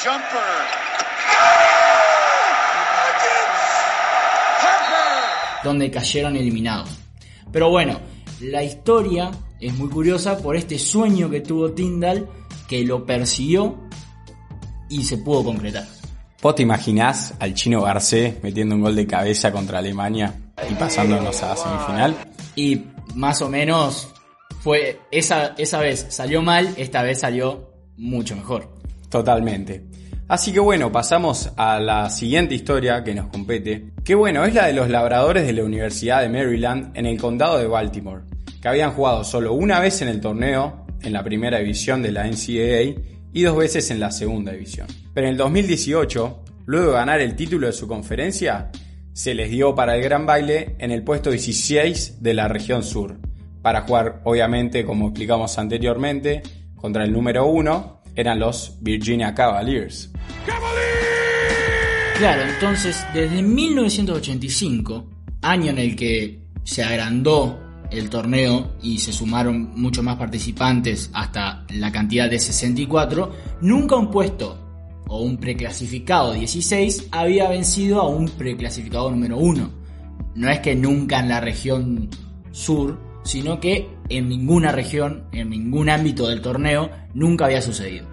10 0.00 0.88
donde 5.65 5.91
cayeron 5.91 6.37
eliminados. 6.37 6.91
Pero 7.53 7.71
bueno, 7.71 8.00
la 8.41 8.62
historia 8.62 9.31
es 9.61 9.75
muy 9.75 9.88
curiosa 9.88 10.38
por 10.38 10.57
este 10.57 10.79
sueño 10.79 11.29
que 11.31 11.41
tuvo 11.41 11.73
Tyndall 11.73 12.29
que 12.69 12.85
lo 12.85 13.05
persiguió 13.05 13.77
y 14.88 15.03
se 15.05 15.19
pudo 15.19 15.45
concretar. 15.45 15.87
¿Vos 16.41 16.55
te 16.55 16.62
imaginás 16.62 17.35
al 17.41 17.55
chino 17.55 17.83
Garcé 17.83 18.38
metiendo 18.43 18.77
un 18.77 18.83
gol 18.83 18.95
de 18.95 19.07
cabeza 19.07 19.50
contra 19.50 19.79
Alemania 19.79 20.35
y 20.71 20.75
pasándonos 20.75 21.43
a 21.43 21.49
la 21.49 21.57
semifinal? 21.57 22.17
Y 22.55 22.85
más 23.15 23.43
o 23.43 23.49
menos 23.49 24.09
fue 24.61 25.00
esa, 25.11 25.55
esa 25.59 25.81
vez 25.81 26.07
salió 26.11 26.43
mal, 26.43 26.75
esta 26.77 27.03
vez 27.03 27.21
salió 27.21 27.73
mucho 27.97 28.37
mejor. 28.37 28.73
Totalmente. 29.09 29.85
Así 30.28 30.52
que 30.52 30.61
bueno, 30.61 30.92
pasamos 30.92 31.52
a 31.56 31.80
la 31.80 32.11
siguiente 32.11 32.54
historia 32.54 33.02
que 33.02 33.14
nos 33.14 33.28
compete, 33.28 33.92
que 34.04 34.14
bueno, 34.14 34.44
es 34.44 34.52
la 34.52 34.66
de 34.66 34.75
los 34.75 34.90
labradores 34.90 35.47
de 35.47 35.54
la 35.54 35.64
Universidad 35.64 36.20
de 36.20 36.28
Maryland 36.28 36.94
en 36.94 37.06
el 37.06 37.18
condado 37.18 37.56
de 37.56 37.66
Baltimore, 37.66 38.25
que 38.61 38.68
habían 38.68 38.92
jugado 38.92 39.25
solo 39.25 39.54
una 39.54 39.80
vez 39.80 40.02
en 40.02 40.08
el 40.08 40.20
torneo, 40.20 40.85
en 41.00 41.14
la 41.14 41.25
primera 41.25 41.61
división 41.61 42.02
de 42.02 42.12
la 42.12 42.26
NCAA, 42.26 43.00
y 43.32 43.42
dos 43.42 43.56
veces 43.56 43.90
en 43.90 44.00
la 44.00 44.11
segunda 44.11 44.52
división. 44.52 44.87
Pero 45.14 45.28
en 45.28 45.32
el 45.32 45.38
2018, 45.38 46.44
luego 46.66 46.88
de 46.88 46.92
ganar 46.92 47.20
el 47.23 47.35
título 47.35 47.66
de 47.66 47.73
su 47.73 47.88
conferencia, 47.88 48.70
se 49.14 49.35
les 49.35 49.49
dio 49.50 49.75
para 49.75 49.97
el 49.97 50.02
gran 50.02 50.26
baile 50.26 50.76
en 50.78 50.90
el 50.90 51.04
puesto 51.04 51.30
16 51.30 52.23
de 52.23 52.35
la 52.35 52.49
región 52.49 52.82
sur, 52.82 53.18
para 53.62 53.80
jugar 53.80 54.20
obviamente, 54.25 54.85
como 54.85 55.06
explicamos 55.06 55.56
anteriormente, 55.56 56.42
contra 56.76 57.04
el 57.04 57.12
número 57.12 57.47
1, 57.47 57.98
eran 58.18 58.40
los 58.40 58.76
Virginia 58.80 59.32
Cavaliers. 59.32 60.10
Claro, 62.18 62.42
entonces 62.42 63.06
desde 63.14 63.42
1985, 63.42 65.08
año 65.40 65.70
en 65.70 65.78
el 65.78 65.94
que 65.94 66.42
se 66.64 66.82
agrandó 66.82 67.60
el 67.92 68.10
torneo 68.10 68.72
y 68.82 68.98
se 68.98 69.12
sumaron 69.12 69.70
muchos 69.76 70.02
más 70.02 70.16
participantes 70.16 71.10
hasta 71.14 71.64
la 71.70 71.92
cantidad 71.92 72.28
de 72.28 72.40
64, 72.40 73.32
nunca 73.60 73.94
un 73.94 74.10
puesto 74.10 74.58
o 75.06 75.22
un 75.22 75.37
preclasificado 75.37 76.32
16 76.32 77.10
había 77.12 77.48
vencido 77.48 78.00
a 78.00 78.08
un 78.08 78.28
preclasificado 78.30 79.12
número 79.12 79.38
1. 79.38 79.70
No 80.34 80.50
es 80.50 80.58
que 80.58 80.75
nunca 80.75 81.20
en 81.20 81.28
la 81.28 81.40
región 81.40 82.10
sur, 82.50 82.98
sino 83.28 83.61
que 83.61 83.90
en 84.08 84.26
ninguna 84.26 84.73
región, 84.73 85.25
en 85.32 85.50
ningún 85.50 85.90
ámbito 85.90 86.28
del 86.28 86.40
torneo, 86.40 86.88
nunca 87.12 87.44
había 87.44 87.61
sucedido. 87.61 88.08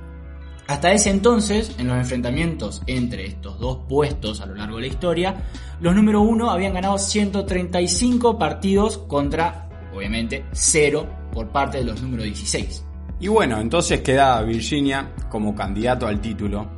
Hasta 0.67 0.91
ese 0.91 1.09
entonces, 1.09 1.73
en 1.79 1.87
los 1.87 1.95
enfrentamientos 1.95 2.81
entre 2.85 3.25
estos 3.25 3.57
dos 3.57 3.79
puestos 3.87 4.41
a 4.41 4.45
lo 4.45 4.55
largo 4.55 4.75
de 4.75 4.81
la 4.81 4.87
historia, 4.87 5.35
los 5.79 5.95
número 5.95 6.19
1 6.19 6.51
habían 6.51 6.73
ganado 6.73 6.97
135 6.97 8.37
partidos 8.37 8.97
contra, 8.97 9.69
obviamente, 9.95 10.43
0 10.51 11.07
por 11.31 11.47
parte 11.47 11.77
de 11.77 11.85
los 11.85 12.01
número 12.01 12.23
16. 12.23 12.83
Y 13.21 13.29
bueno, 13.29 13.61
entonces 13.61 14.01
quedaba 14.01 14.41
Virginia 14.41 15.13
como 15.29 15.55
candidato 15.55 16.07
al 16.07 16.19
título 16.19 16.69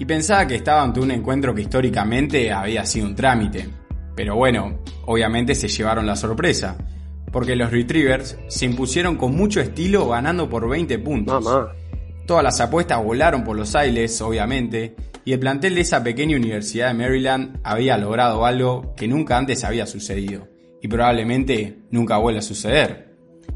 y 0.00 0.04
pensaba 0.04 0.48
que 0.48 0.56
estaba 0.56 0.82
ante 0.82 0.98
un 0.98 1.12
encuentro 1.12 1.54
que 1.54 1.62
históricamente 1.62 2.50
había 2.50 2.84
sido 2.84 3.06
un 3.06 3.14
trámite. 3.14 3.68
Pero 4.16 4.34
bueno, 4.34 4.80
obviamente 5.06 5.54
se 5.54 5.68
llevaron 5.68 6.06
la 6.06 6.16
sorpresa, 6.16 6.76
porque 7.32 7.56
los 7.56 7.70
Retrievers 7.70 8.38
se 8.48 8.66
impusieron 8.66 9.16
con 9.16 9.36
mucho 9.36 9.60
estilo 9.60 10.08
ganando 10.08 10.48
por 10.48 10.68
20 10.68 10.98
puntos. 10.98 11.44
Mamá. 11.44 11.72
Todas 12.26 12.44
las 12.44 12.60
apuestas 12.60 13.02
volaron 13.02 13.42
por 13.42 13.56
los 13.56 13.74
aires, 13.74 14.20
obviamente, 14.20 14.94
y 15.24 15.32
el 15.32 15.40
plantel 15.40 15.74
de 15.74 15.80
esa 15.80 16.04
pequeña 16.04 16.36
universidad 16.36 16.88
de 16.88 16.94
Maryland 16.94 17.58
había 17.62 17.96
logrado 17.96 18.44
algo 18.44 18.94
que 18.96 19.08
nunca 19.08 19.38
antes 19.38 19.64
había 19.64 19.86
sucedido, 19.86 20.46
y 20.82 20.88
probablemente 20.88 21.78
nunca 21.90 22.18
vuelva 22.18 22.40
a 22.40 22.42
suceder. 22.42 23.08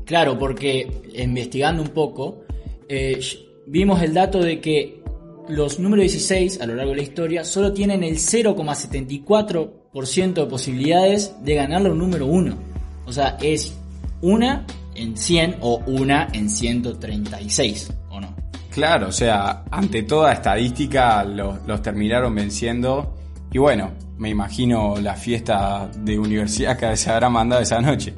Claro, 0.05 0.38
porque 0.38 1.02
investigando 1.14 1.83
un 1.83 1.88
poco, 1.88 2.45
eh, 2.88 3.21
vimos 3.67 4.00
el 4.02 4.14
dato 4.14 4.41
de 4.41 4.61
que 4.61 5.02
los 5.49 5.79
números 5.79 6.02
16 6.05 6.61
a 6.61 6.67
lo 6.67 6.75
largo 6.75 6.91
de 6.93 6.97
la 6.97 7.02
historia 7.02 7.45
solo 7.45 7.73
tienen 7.73 8.05
el 8.05 8.17
0,74% 8.17 10.35
de 10.35 10.47
posibilidades 10.47 11.35
de 11.45 11.55
ganar 11.55 11.81
los 11.83 11.97
número 11.97 12.26
1. 12.26 12.72
O 13.07 13.13
sea, 13.13 13.37
es 13.41 13.75
una 14.21 14.67
en 14.95 15.17
100 15.17 15.57
o 15.61 15.79
una 15.87 16.29
en 16.33 16.49
136, 16.49 17.93
¿o 18.11 18.21
no? 18.21 18.35
Claro, 18.71 19.09
o 19.09 19.13
sea, 19.13 19.65
ante 19.71 20.03
toda 20.03 20.33
estadística 20.33 21.25
los, 21.25 21.67
los 21.67 21.83
terminaron 21.83 22.35
venciendo. 22.35 23.15
Y 23.53 23.59
bueno, 23.59 23.93
me 24.23 24.31
imagino 24.31 24.97
la 25.01 25.15
fiesta 25.15 25.91
de 25.99 26.19
universidad 26.19 26.79
que 26.79 26.97
se 26.97 27.11
habrá 27.11 27.29
mandado 27.29 27.61
esa 27.61 27.81
noche. 27.81 28.15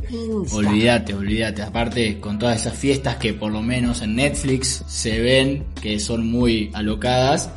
Olvídate, 0.52 1.14
olvídate. 1.14 1.62
Aparte, 1.62 2.20
con 2.20 2.38
todas 2.38 2.60
esas 2.60 2.74
fiestas 2.74 3.16
que 3.16 3.32
por 3.32 3.50
lo 3.50 3.62
menos 3.62 4.02
en 4.02 4.14
Netflix 4.16 4.84
se 4.86 5.20
ven, 5.20 5.64
que 5.80 5.98
son 5.98 6.30
muy 6.30 6.70
alocadas. 6.74 7.50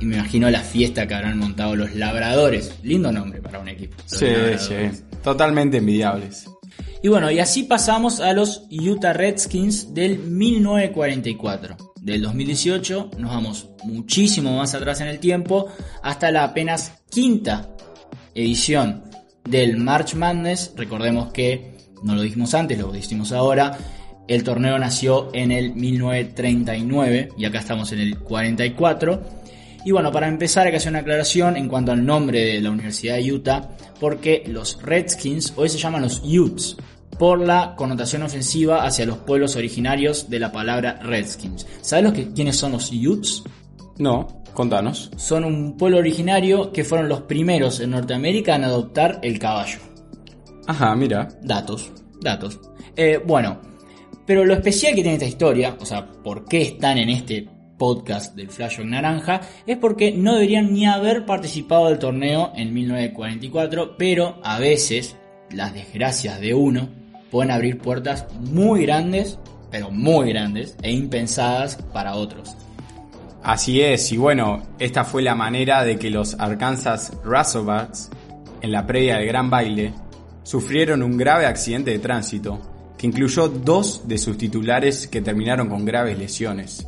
Y 0.00 0.06
me 0.06 0.16
imagino 0.16 0.50
la 0.50 0.60
fiesta 0.60 1.06
que 1.06 1.14
habrán 1.14 1.38
montado 1.38 1.76
los 1.76 1.94
labradores. 1.94 2.74
Lindo 2.82 3.12
nombre 3.12 3.40
para 3.40 3.58
un 3.58 3.68
equipo. 3.68 3.96
Sí, 4.06 4.26
sí, 4.58 5.04
totalmente 5.22 5.76
envidiables. 5.76 6.48
Y 7.04 7.08
bueno, 7.08 7.30
y 7.30 7.38
así 7.38 7.64
pasamos 7.64 8.20
a 8.20 8.32
los 8.32 8.66
Utah 8.70 9.12
Redskins 9.12 9.92
del 9.92 10.20
1944. 10.20 11.76
Del 12.00 12.22
2018 12.22 13.10
nos 13.18 13.30
vamos 13.30 13.68
muchísimo 13.82 14.56
más 14.56 14.74
atrás 14.74 15.02
en 15.02 15.08
el 15.08 15.18
tiempo 15.18 15.66
hasta 16.02 16.30
la 16.30 16.44
apenas 16.44 17.02
quinta 17.10 17.68
edición 18.34 19.02
del 19.46 19.76
March 19.76 20.14
Madness. 20.14 20.72
Recordemos 20.78 21.30
que, 21.30 21.76
no 22.02 22.14
lo 22.14 22.22
dijimos 22.22 22.54
antes, 22.54 22.78
lo 22.78 22.90
dijimos 22.90 23.32
ahora, 23.32 23.76
el 24.26 24.42
torneo 24.42 24.78
nació 24.78 25.28
en 25.34 25.52
el 25.52 25.74
1939 25.74 27.32
y 27.36 27.44
acá 27.44 27.58
estamos 27.58 27.92
en 27.92 28.00
el 28.00 28.18
44. 28.18 29.44
Y 29.84 29.90
bueno, 29.90 30.10
para 30.10 30.28
empezar 30.28 30.64
hay 30.64 30.72
que 30.72 30.78
hacer 30.78 30.90
una 30.90 31.00
aclaración 31.00 31.58
en 31.58 31.68
cuanto 31.68 31.92
al 31.92 32.06
nombre 32.06 32.42
de 32.42 32.60
la 32.62 32.70
Universidad 32.70 33.16
de 33.16 33.30
Utah, 33.30 33.68
porque 34.00 34.42
los 34.46 34.80
Redskins 34.82 35.52
hoy 35.56 35.68
se 35.68 35.76
llaman 35.76 36.00
los 36.00 36.22
Utes, 36.24 36.78
por 37.18 37.40
la 37.40 37.74
connotación 37.76 38.22
ofensiva 38.22 38.84
hacia 38.84 39.06
los 39.06 39.18
pueblos 39.18 39.56
originarios 39.56 40.28
de 40.28 40.38
la 40.38 40.52
palabra 40.52 40.98
Redskins. 41.02 41.66
¿Sabes 41.80 42.12
que, 42.12 42.32
quiénes 42.32 42.56
son 42.56 42.72
los 42.72 42.90
Utes? 42.92 43.42
No, 43.98 44.42
contanos. 44.52 45.10
Son 45.16 45.44
un 45.44 45.76
pueblo 45.76 45.98
originario 45.98 46.72
que 46.72 46.84
fueron 46.84 47.08
los 47.08 47.22
primeros 47.22 47.80
en 47.80 47.90
Norteamérica 47.90 48.56
en 48.56 48.64
adoptar 48.64 49.20
el 49.22 49.38
caballo. 49.38 49.78
Ajá, 50.66 50.94
mira. 50.94 51.28
Datos, 51.42 51.90
datos. 52.20 52.58
Eh, 52.96 53.20
bueno, 53.24 53.60
pero 54.26 54.44
lo 54.44 54.54
especial 54.54 54.94
que 54.94 55.02
tiene 55.02 55.14
esta 55.14 55.26
historia, 55.26 55.76
o 55.80 55.86
sea, 55.86 56.06
por 56.06 56.46
qué 56.46 56.62
están 56.62 56.98
en 56.98 57.10
este 57.10 57.48
podcast 57.76 58.34
del 58.34 58.48
Flashback 58.48 58.86
Naranja, 58.86 59.40
es 59.66 59.76
porque 59.76 60.12
no 60.12 60.34
deberían 60.34 60.72
ni 60.72 60.86
haber 60.86 61.26
participado 61.26 61.88
del 61.88 61.98
torneo 61.98 62.52
en 62.56 62.72
1944, 62.72 63.96
pero 63.98 64.40
a 64.42 64.58
veces 64.58 65.16
las 65.50 65.74
desgracias 65.74 66.40
de 66.40 66.54
uno 66.54 67.03
pueden 67.34 67.50
abrir 67.50 67.78
puertas 67.78 68.26
muy 68.38 68.82
grandes, 68.82 69.40
pero 69.68 69.90
muy 69.90 70.28
grandes 70.28 70.76
e 70.82 70.92
impensadas 70.92 71.74
para 71.92 72.14
otros. 72.14 72.54
Así 73.42 73.80
es, 73.80 74.12
y 74.12 74.16
bueno, 74.16 74.62
esta 74.78 75.02
fue 75.02 75.20
la 75.20 75.34
manera 75.34 75.82
de 75.82 75.98
que 75.98 76.10
los 76.10 76.38
Arkansas 76.38 77.12
Razorbacks, 77.24 78.08
en 78.62 78.70
la 78.70 78.86
previa 78.86 79.16
del 79.16 79.26
gran 79.26 79.50
baile, 79.50 79.92
sufrieron 80.44 81.02
un 81.02 81.16
grave 81.16 81.46
accidente 81.46 81.90
de 81.90 81.98
tránsito 81.98 82.60
que 82.96 83.08
incluyó 83.08 83.48
dos 83.48 84.06
de 84.06 84.18
sus 84.18 84.38
titulares 84.38 85.08
que 85.08 85.20
terminaron 85.20 85.68
con 85.68 85.84
graves 85.84 86.16
lesiones. 86.16 86.86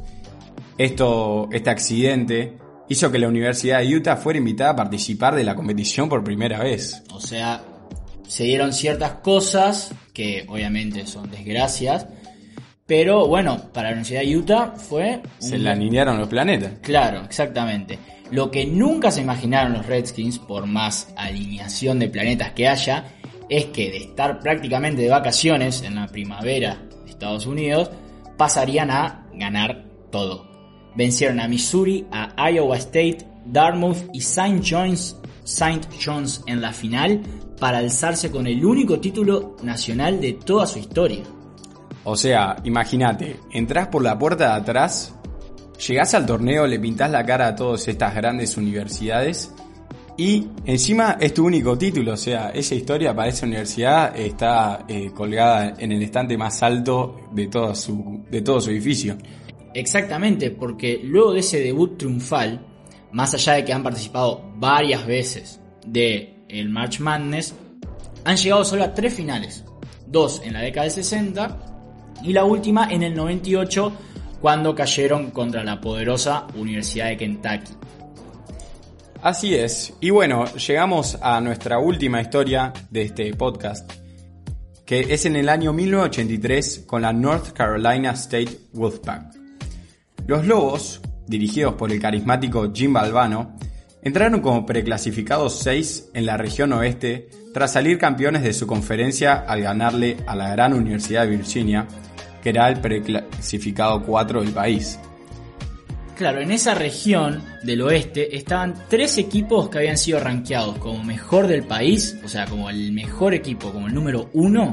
Esto, 0.78 1.48
este 1.50 1.70
accidente 1.70 2.56
hizo 2.88 3.10
que 3.10 3.18
la 3.18 3.26
Universidad 3.26 3.80
de 3.80 3.96
Utah 3.96 4.14
fuera 4.14 4.38
invitada 4.38 4.70
a 4.70 4.76
participar 4.76 5.34
de 5.34 5.42
la 5.42 5.56
competición 5.56 6.08
por 6.08 6.22
primera 6.22 6.60
vez. 6.60 7.02
O 7.10 7.20
sea, 7.20 7.64
se 8.28 8.44
dieron 8.44 8.72
ciertas 8.72 9.12
cosas 9.22 9.94
que 10.12 10.44
obviamente 10.48 11.06
son 11.06 11.30
desgracias, 11.30 12.06
pero 12.86 13.26
bueno, 13.26 13.58
para 13.72 13.88
la 13.88 13.94
Universidad 13.94 14.20
de 14.20 14.36
Utah 14.36 14.74
fue... 14.76 15.20
Se 15.38 15.58
le 15.58 15.70
alinearon 15.70 16.18
los 16.18 16.28
planetas. 16.28 16.74
Claro, 16.82 17.24
exactamente. 17.24 17.98
Lo 18.30 18.50
que 18.50 18.64
nunca 18.64 19.10
se 19.10 19.20
imaginaron 19.20 19.72
los 19.72 19.86
Redskins, 19.86 20.38
por 20.38 20.66
más 20.66 21.12
alineación 21.16 21.98
de 21.98 22.08
planetas 22.08 22.52
que 22.52 22.68
haya, 22.68 23.04
es 23.48 23.66
que 23.66 23.90
de 23.90 23.98
estar 23.98 24.40
prácticamente 24.40 25.02
de 25.02 25.08
vacaciones 25.08 25.82
en 25.82 25.96
la 25.96 26.06
primavera 26.06 26.82
de 27.04 27.10
Estados 27.10 27.46
Unidos, 27.46 27.90
pasarían 28.36 28.90
a 28.90 29.26
ganar 29.34 29.84
todo. 30.10 30.46
Vencieron 30.94 31.40
a 31.40 31.48
Missouri, 31.48 32.06
a 32.10 32.50
Iowa 32.50 32.76
State, 32.76 33.18
Dartmouth 33.46 34.08
y 34.12 34.18
St. 34.18 34.60
John's, 34.68 35.16
St. 35.44 35.88
John's 36.04 36.42
en 36.46 36.60
la 36.60 36.72
final 36.72 37.20
para 37.58 37.78
alzarse 37.78 38.30
con 38.30 38.46
el 38.46 38.64
único 38.64 39.00
título 39.00 39.56
nacional 39.62 40.20
de 40.20 40.34
toda 40.34 40.66
su 40.66 40.78
historia. 40.78 41.22
O 42.04 42.16
sea, 42.16 42.56
imagínate, 42.64 43.40
entrás 43.50 43.88
por 43.88 44.02
la 44.02 44.18
puerta 44.18 44.54
de 44.54 44.60
atrás, 44.60 45.14
llegás 45.86 46.14
al 46.14 46.26
torneo, 46.26 46.66
le 46.66 46.78
pintás 46.78 47.10
la 47.10 47.24
cara 47.24 47.48
a 47.48 47.56
todas 47.56 47.88
estas 47.88 48.14
grandes 48.14 48.56
universidades 48.56 49.52
y 50.18 50.46
encima 50.64 51.18
es 51.20 51.34
tu 51.34 51.44
único 51.44 51.76
título, 51.76 52.14
o 52.14 52.16
sea, 52.16 52.50
esa 52.50 52.74
historia 52.74 53.14
para 53.14 53.28
esa 53.28 53.44
universidad 53.44 54.16
está 54.16 54.86
eh, 54.88 55.10
colgada 55.14 55.74
en 55.78 55.92
el 55.92 56.02
estante 56.02 56.38
más 56.38 56.62
alto 56.62 57.28
de 57.32 57.48
todo 57.48 57.74
su, 57.74 58.24
de 58.30 58.40
todo 58.40 58.60
su 58.60 58.70
edificio. 58.70 59.18
Exactamente, 59.74 60.52
porque 60.52 61.00
luego 61.04 61.34
de 61.34 61.40
ese 61.40 61.60
debut 61.60 61.98
triunfal, 61.98 62.64
más 63.12 63.34
allá 63.34 63.54
de 63.54 63.64
que 63.64 63.74
han 63.74 63.82
participado 63.82 64.42
varias 64.56 65.06
veces 65.06 65.60
de 65.86 66.35
el 66.48 66.68
March 66.68 67.00
Madness, 67.00 67.54
han 68.24 68.36
llegado 68.36 68.64
solo 68.64 68.84
a 68.84 68.94
tres 68.94 69.14
finales. 69.14 69.64
Dos 70.06 70.40
en 70.44 70.52
la 70.52 70.60
década 70.60 70.84
del 70.84 70.92
60 70.92 71.58
y 72.22 72.32
la 72.32 72.44
última 72.44 72.88
en 72.90 73.02
el 73.02 73.14
98 73.14 73.92
cuando 74.40 74.74
cayeron 74.74 75.30
contra 75.30 75.64
la 75.64 75.80
poderosa 75.80 76.46
Universidad 76.56 77.08
de 77.08 77.16
Kentucky. 77.16 77.72
Así 79.22 79.54
es, 79.54 79.94
y 80.00 80.10
bueno, 80.10 80.44
llegamos 80.54 81.18
a 81.20 81.40
nuestra 81.40 81.78
última 81.78 82.20
historia 82.20 82.72
de 82.90 83.02
este 83.02 83.34
podcast, 83.34 83.90
que 84.84 85.00
es 85.00 85.26
en 85.26 85.34
el 85.36 85.48
año 85.48 85.72
1983 85.72 86.84
con 86.86 87.02
la 87.02 87.12
North 87.12 87.52
Carolina 87.52 88.12
State 88.12 88.56
Wolfpack. 88.72 89.34
Los 90.26 90.46
Lobos, 90.46 91.00
dirigidos 91.26 91.74
por 91.74 91.90
el 91.90 92.00
carismático 92.00 92.70
Jim 92.72 92.92
Balvano, 92.92 93.56
entraron 94.06 94.40
como 94.40 94.64
preclasificados 94.64 95.58
6 95.64 96.10
en 96.14 96.26
la 96.26 96.36
región 96.36 96.72
oeste 96.72 97.28
tras 97.52 97.72
salir 97.72 97.98
campeones 97.98 98.44
de 98.44 98.52
su 98.52 98.64
conferencia 98.64 99.34
al 99.34 99.62
ganarle 99.62 100.16
a 100.28 100.36
la 100.36 100.48
gran 100.50 100.74
Universidad 100.74 101.22
de 101.22 101.30
Virginia, 101.30 101.88
que 102.40 102.50
era 102.50 102.68
el 102.68 102.80
preclasificado 102.80 104.04
4 104.04 104.42
del 104.42 104.52
país. 104.52 105.00
Claro, 106.14 106.40
en 106.40 106.52
esa 106.52 106.76
región 106.76 107.42
del 107.64 107.82
oeste 107.82 108.36
estaban 108.36 108.74
tres 108.88 109.18
equipos 109.18 109.68
que 109.70 109.78
habían 109.78 109.98
sido 109.98 110.20
rankeados 110.20 110.78
como 110.78 111.02
mejor 111.02 111.48
del 111.48 111.64
país, 111.64 112.16
o 112.24 112.28
sea, 112.28 112.46
como 112.46 112.70
el 112.70 112.92
mejor 112.92 113.34
equipo, 113.34 113.72
como 113.72 113.88
el 113.88 113.94
número 113.94 114.30
uno, 114.34 114.72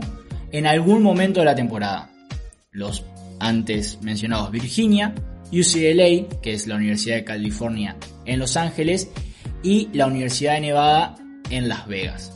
en 0.51 0.67
algún 0.67 1.01
momento 1.01 1.39
de 1.39 1.47
la 1.47 1.55
temporada. 1.55 2.11
Los 2.69 3.03
antes 3.39 3.99
mencionados 4.03 4.51
Virginia, 4.51 5.15
UCLA, 5.51 6.39
que 6.39 6.53
es 6.53 6.67
la 6.67 6.75
Universidad 6.75 7.15
de 7.15 7.23
California 7.23 7.97
en 8.25 8.39
Los 8.39 8.57
Ángeles, 8.57 9.09
y 9.63 9.89
la 9.93 10.07
Universidad 10.07 10.53
de 10.53 10.61
Nevada 10.61 11.15
en 11.49 11.69
Las 11.69 11.87
Vegas. 11.87 12.33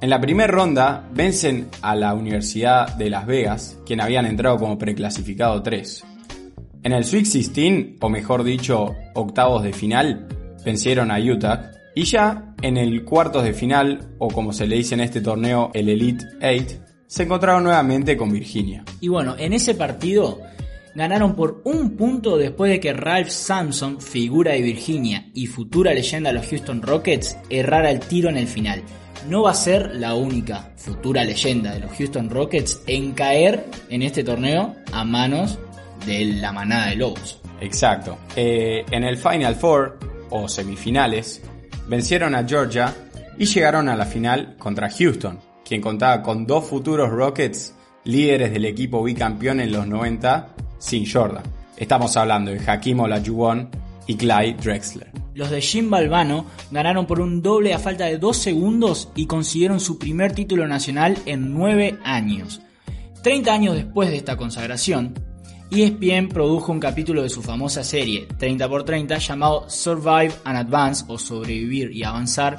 En 0.00 0.10
la 0.10 0.20
primera 0.20 0.46
ronda 0.46 1.08
vencen 1.12 1.68
a 1.82 1.96
la 1.96 2.14
Universidad 2.14 2.94
de 2.94 3.10
Las 3.10 3.26
Vegas, 3.26 3.78
quien 3.84 4.00
habían 4.00 4.26
entrado 4.26 4.56
como 4.56 4.78
preclasificado 4.78 5.62
3. 5.62 6.04
En 6.84 6.92
el 6.92 7.04
Sweet 7.04 7.26
16, 7.26 7.86
o 8.00 8.08
mejor 8.08 8.44
dicho, 8.44 8.94
octavos 9.14 9.64
de 9.64 9.72
final, 9.72 10.28
vencieron 10.64 11.10
a 11.10 11.18
Utah. 11.18 11.72
Y 11.96 12.04
ya 12.04 12.54
en 12.62 12.76
el 12.76 13.04
cuartos 13.04 13.42
de 13.42 13.52
final, 13.52 14.14
o 14.18 14.28
como 14.28 14.52
se 14.52 14.68
le 14.68 14.76
dice 14.76 14.94
en 14.94 15.00
este 15.00 15.20
torneo, 15.20 15.72
el 15.74 15.88
Elite 15.88 16.24
8, 16.40 16.76
se 17.08 17.24
encontraron 17.24 17.64
nuevamente 17.64 18.16
con 18.16 18.30
Virginia. 18.30 18.84
Y 19.00 19.08
bueno, 19.08 19.34
en 19.36 19.52
ese 19.52 19.74
partido 19.74 20.38
ganaron 20.94 21.34
por 21.34 21.62
un 21.64 21.96
punto 21.96 22.36
después 22.36 22.70
de 22.70 22.80
que 22.80 22.92
Ralph 22.92 23.28
Sampson, 23.28 24.00
figura 24.00 24.52
de 24.52 24.62
Virginia 24.62 25.26
y 25.34 25.46
futura 25.46 25.94
leyenda 25.94 26.30
de 26.30 26.38
los 26.38 26.48
Houston 26.48 26.82
Rockets, 26.82 27.36
errara 27.50 27.90
el 27.90 28.00
tiro 28.00 28.28
en 28.28 28.36
el 28.36 28.46
final. 28.46 28.82
No 29.28 29.42
va 29.42 29.50
a 29.50 29.54
ser 29.54 29.94
la 29.94 30.14
única 30.14 30.72
futura 30.76 31.24
leyenda 31.24 31.72
de 31.72 31.80
los 31.80 31.92
Houston 31.92 32.30
Rockets 32.30 32.82
en 32.86 33.12
caer 33.12 33.66
en 33.90 34.02
este 34.02 34.24
torneo 34.24 34.76
a 34.92 35.04
manos 35.04 35.58
de 36.06 36.24
la 36.24 36.52
manada 36.52 36.86
de 36.86 36.96
lobos. 36.96 37.40
Exacto. 37.60 38.18
Eh, 38.36 38.84
en 38.90 39.04
el 39.04 39.16
Final 39.16 39.56
Four, 39.56 39.98
o 40.30 40.48
semifinales, 40.48 41.42
vencieron 41.88 42.34
a 42.34 42.46
Georgia 42.46 42.94
y 43.38 43.46
llegaron 43.46 43.88
a 43.88 43.96
la 43.96 44.04
final 44.04 44.56
contra 44.58 44.90
Houston, 44.90 45.40
quien 45.64 45.80
contaba 45.80 46.22
con 46.22 46.46
dos 46.46 46.66
futuros 46.66 47.10
Rockets, 47.10 47.74
líderes 48.04 48.52
del 48.52 48.64
equipo 48.64 49.02
bicampeón 49.02 49.60
en 49.60 49.72
los 49.72 49.86
90, 49.86 50.54
sin 50.78 51.10
Jordan. 51.10 51.44
Estamos 51.76 52.16
hablando 52.16 52.50
de 52.50 52.60
Hakim 52.60 53.00
Olajuwon 53.00 53.68
y 54.06 54.16
Clyde 54.16 54.56
Drexler. 54.62 55.10
Los 55.34 55.50
de 55.50 55.60
Jim 55.60 55.90
Balvano 55.90 56.46
ganaron 56.70 57.06
por 57.06 57.20
un 57.20 57.42
doble 57.42 57.72
a 57.72 57.78
falta 57.78 58.06
de 58.06 58.18
dos 58.18 58.36
segundos 58.38 59.10
y 59.14 59.26
consiguieron 59.26 59.78
su 59.78 59.98
primer 59.98 60.32
título 60.32 60.66
nacional 60.66 61.16
en 61.26 61.54
nueve 61.54 61.98
años. 62.02 62.60
30 63.22 63.52
años 63.52 63.74
después 63.74 64.10
de 64.10 64.16
esta 64.16 64.36
consagración, 64.36 65.14
E 65.70 65.84
ESPN 65.84 66.28
produjo 66.28 66.72
un 66.72 66.80
capítulo 66.80 67.22
de 67.22 67.28
su 67.28 67.42
famosa 67.42 67.84
serie 67.84 68.26
30x30 68.26 69.18
llamado 69.18 69.68
Survive 69.68 70.32
and 70.44 70.56
Advance 70.56 71.04
o 71.08 71.18
Sobrevivir 71.18 71.92
y 71.92 72.04
Avanzar 72.04 72.56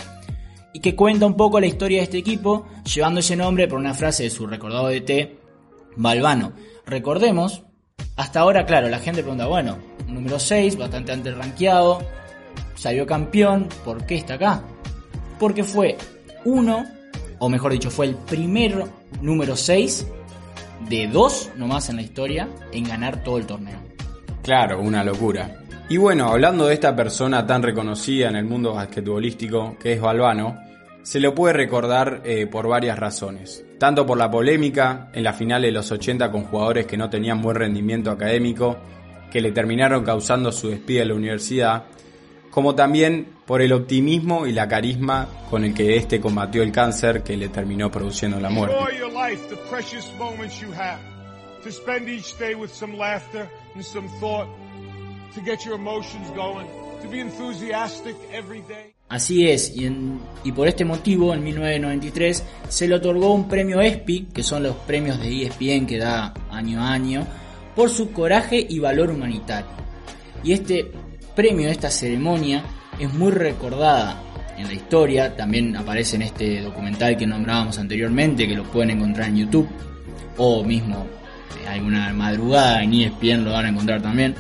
y 0.74 0.80
que 0.80 0.96
cuenta 0.96 1.26
un 1.26 1.36
poco 1.36 1.60
la 1.60 1.66
historia 1.66 1.98
de 1.98 2.04
este 2.04 2.20
equipo 2.20 2.68
llevando 2.84 3.20
ese 3.22 3.36
nombre 3.36 3.68
por 3.68 3.80
una 3.80 3.96
frase 3.96 4.24
de 4.24 4.30
su 4.30 4.46
recordado 4.46 4.90
DT 4.90 5.40
Balvano. 5.96 6.54
Recordemos, 6.86 7.64
hasta 8.20 8.42
ahora 8.42 8.66
claro, 8.66 8.90
la 8.90 9.00
gente 9.00 9.22
pregunta, 9.22 9.48
bueno, 9.48 9.78
número 10.06 10.40
6, 10.40 10.78
bastante 10.78 11.14
antes 11.14 11.38
rankeado, 11.38 12.04
salió 12.76 13.08
campeón, 13.08 13.70
¿por 13.86 14.06
qué 14.06 14.16
está 14.16 14.34
acá? 14.34 14.62
Porque 15.40 15.64
fue 15.64 15.98
uno, 16.44 16.86
o 17.40 17.48
mejor 17.48 17.72
dicho, 17.72 17.90
fue 17.90 18.08
el 18.08 18.16
primer 18.16 18.84
número 19.22 19.56
6 19.56 20.06
de 20.90 21.08
dos 21.08 21.50
nomás 21.56 21.88
en 21.88 21.96
la 21.96 22.02
historia 22.02 22.50
en 22.74 22.84
ganar 22.84 23.24
todo 23.24 23.38
el 23.38 23.46
torneo. 23.46 23.80
Claro, 24.44 24.82
una 24.82 25.02
locura. 25.02 25.56
Y 25.88 25.96
bueno, 25.96 26.28
hablando 26.28 26.68
de 26.68 26.74
esta 26.74 26.94
persona 26.94 27.48
tan 27.48 27.64
reconocida 27.64 28.28
en 28.28 28.36
el 28.36 28.44
mundo 28.44 28.74
basquetbolístico 28.74 29.78
que 29.80 29.94
es 29.94 30.02
Balvano, 30.02 30.60
se 31.04 31.20
lo 31.20 31.34
puede 31.34 31.54
recordar 31.54 32.22
eh, 32.26 32.48
por 32.48 32.68
varias 32.68 33.00
razones. 33.00 33.66
Tanto 33.78 34.06
por 34.06 34.18
la 34.18 34.30
polémica 34.30 35.10
en 35.14 35.24
la 35.24 35.34
final 35.34 35.62
de 35.62 35.72
los 35.72 35.92
80 35.92 36.32
con 36.32 36.44
jugadores 36.44 36.86
que 36.86 36.98
no 36.98 37.10
tenían 37.10 37.42
buen 37.42 37.56
rendimiento 37.56 38.12
académico, 38.12 38.78
que 39.32 39.42
le 39.42 39.52
terminaron 39.52 40.04
causando 40.04 40.52
su 40.52 40.70
despido 40.70 41.00
de 41.00 41.06
la 41.06 41.14
universidad, 41.16 41.84
como 42.52 42.76
también 42.76 43.28
por 43.46 43.62
el 43.62 43.72
optimismo 43.74 44.46
y 44.46 44.52
la 44.52 44.68
carisma 44.68 45.28
con 45.50 45.64
el 45.64 45.74
que 45.74 45.96
este 45.96 46.20
combatió 46.20 46.62
el 46.62 46.72
cáncer 46.72 47.24
que 47.24 47.38
le 47.38 47.50
terminó 47.50 47.90
produciendo 47.90 48.40
la 48.40 48.50
muerte. 48.50 48.76
Así 59.10 59.50
es, 59.50 59.74
y, 59.76 60.52
por 60.52 60.68
este 60.68 60.86
motivo, 60.86 61.34
en 61.34 61.44
1993, 61.44 62.44
se 62.70 62.88
le 62.88 62.94
otorgó 62.94 63.34
un 63.34 63.48
premio 63.48 63.82
ESPY, 63.82 64.28
que 64.32 64.44
son 64.44 64.62
los 64.62 64.76
premios 64.76 65.20
de 65.20 65.48
ESPN 65.48 65.88
que 65.88 65.98
da 65.98 66.32
año 66.52 66.80
a 66.80 66.92
año, 66.92 67.26
por 67.76 67.90
su 67.90 68.12
coraje 68.12 68.64
y 68.70 68.78
valor 68.78 69.10
humanitario. 69.10 69.72
Y 70.44 70.54
este 70.54 70.92
premio, 71.36 71.70
esta 71.70 71.90
ceremonia, 71.90 72.64
es 73.00 73.12
muy 73.12 73.32
recordada 73.32 74.22
en 74.56 74.68
la 74.68 74.74
historia, 74.74 75.36
también 75.36 75.76
aparece 75.76 76.18
en 76.18 76.22
este 76.22 76.62
documental 76.62 77.18
que 77.18 77.26
nombrábamos 77.26 77.80
anteriormente, 77.80 78.48
que 78.48 78.56
lo 78.56 78.64
pueden 78.66 78.92
encontrar 78.92 79.30
en 79.30 79.38
YouTube, 79.38 79.70
o 80.38 80.64
mismo 80.64 81.08
eh, 81.64 81.68
alguna 81.68 82.14
madrugada 82.14 82.84
en 82.84 82.94
ESPN 82.94 83.44
lo 83.44 83.54
van 83.54 83.66
a 83.66 83.70
encontrar 83.70 84.04
también, 84.04 84.36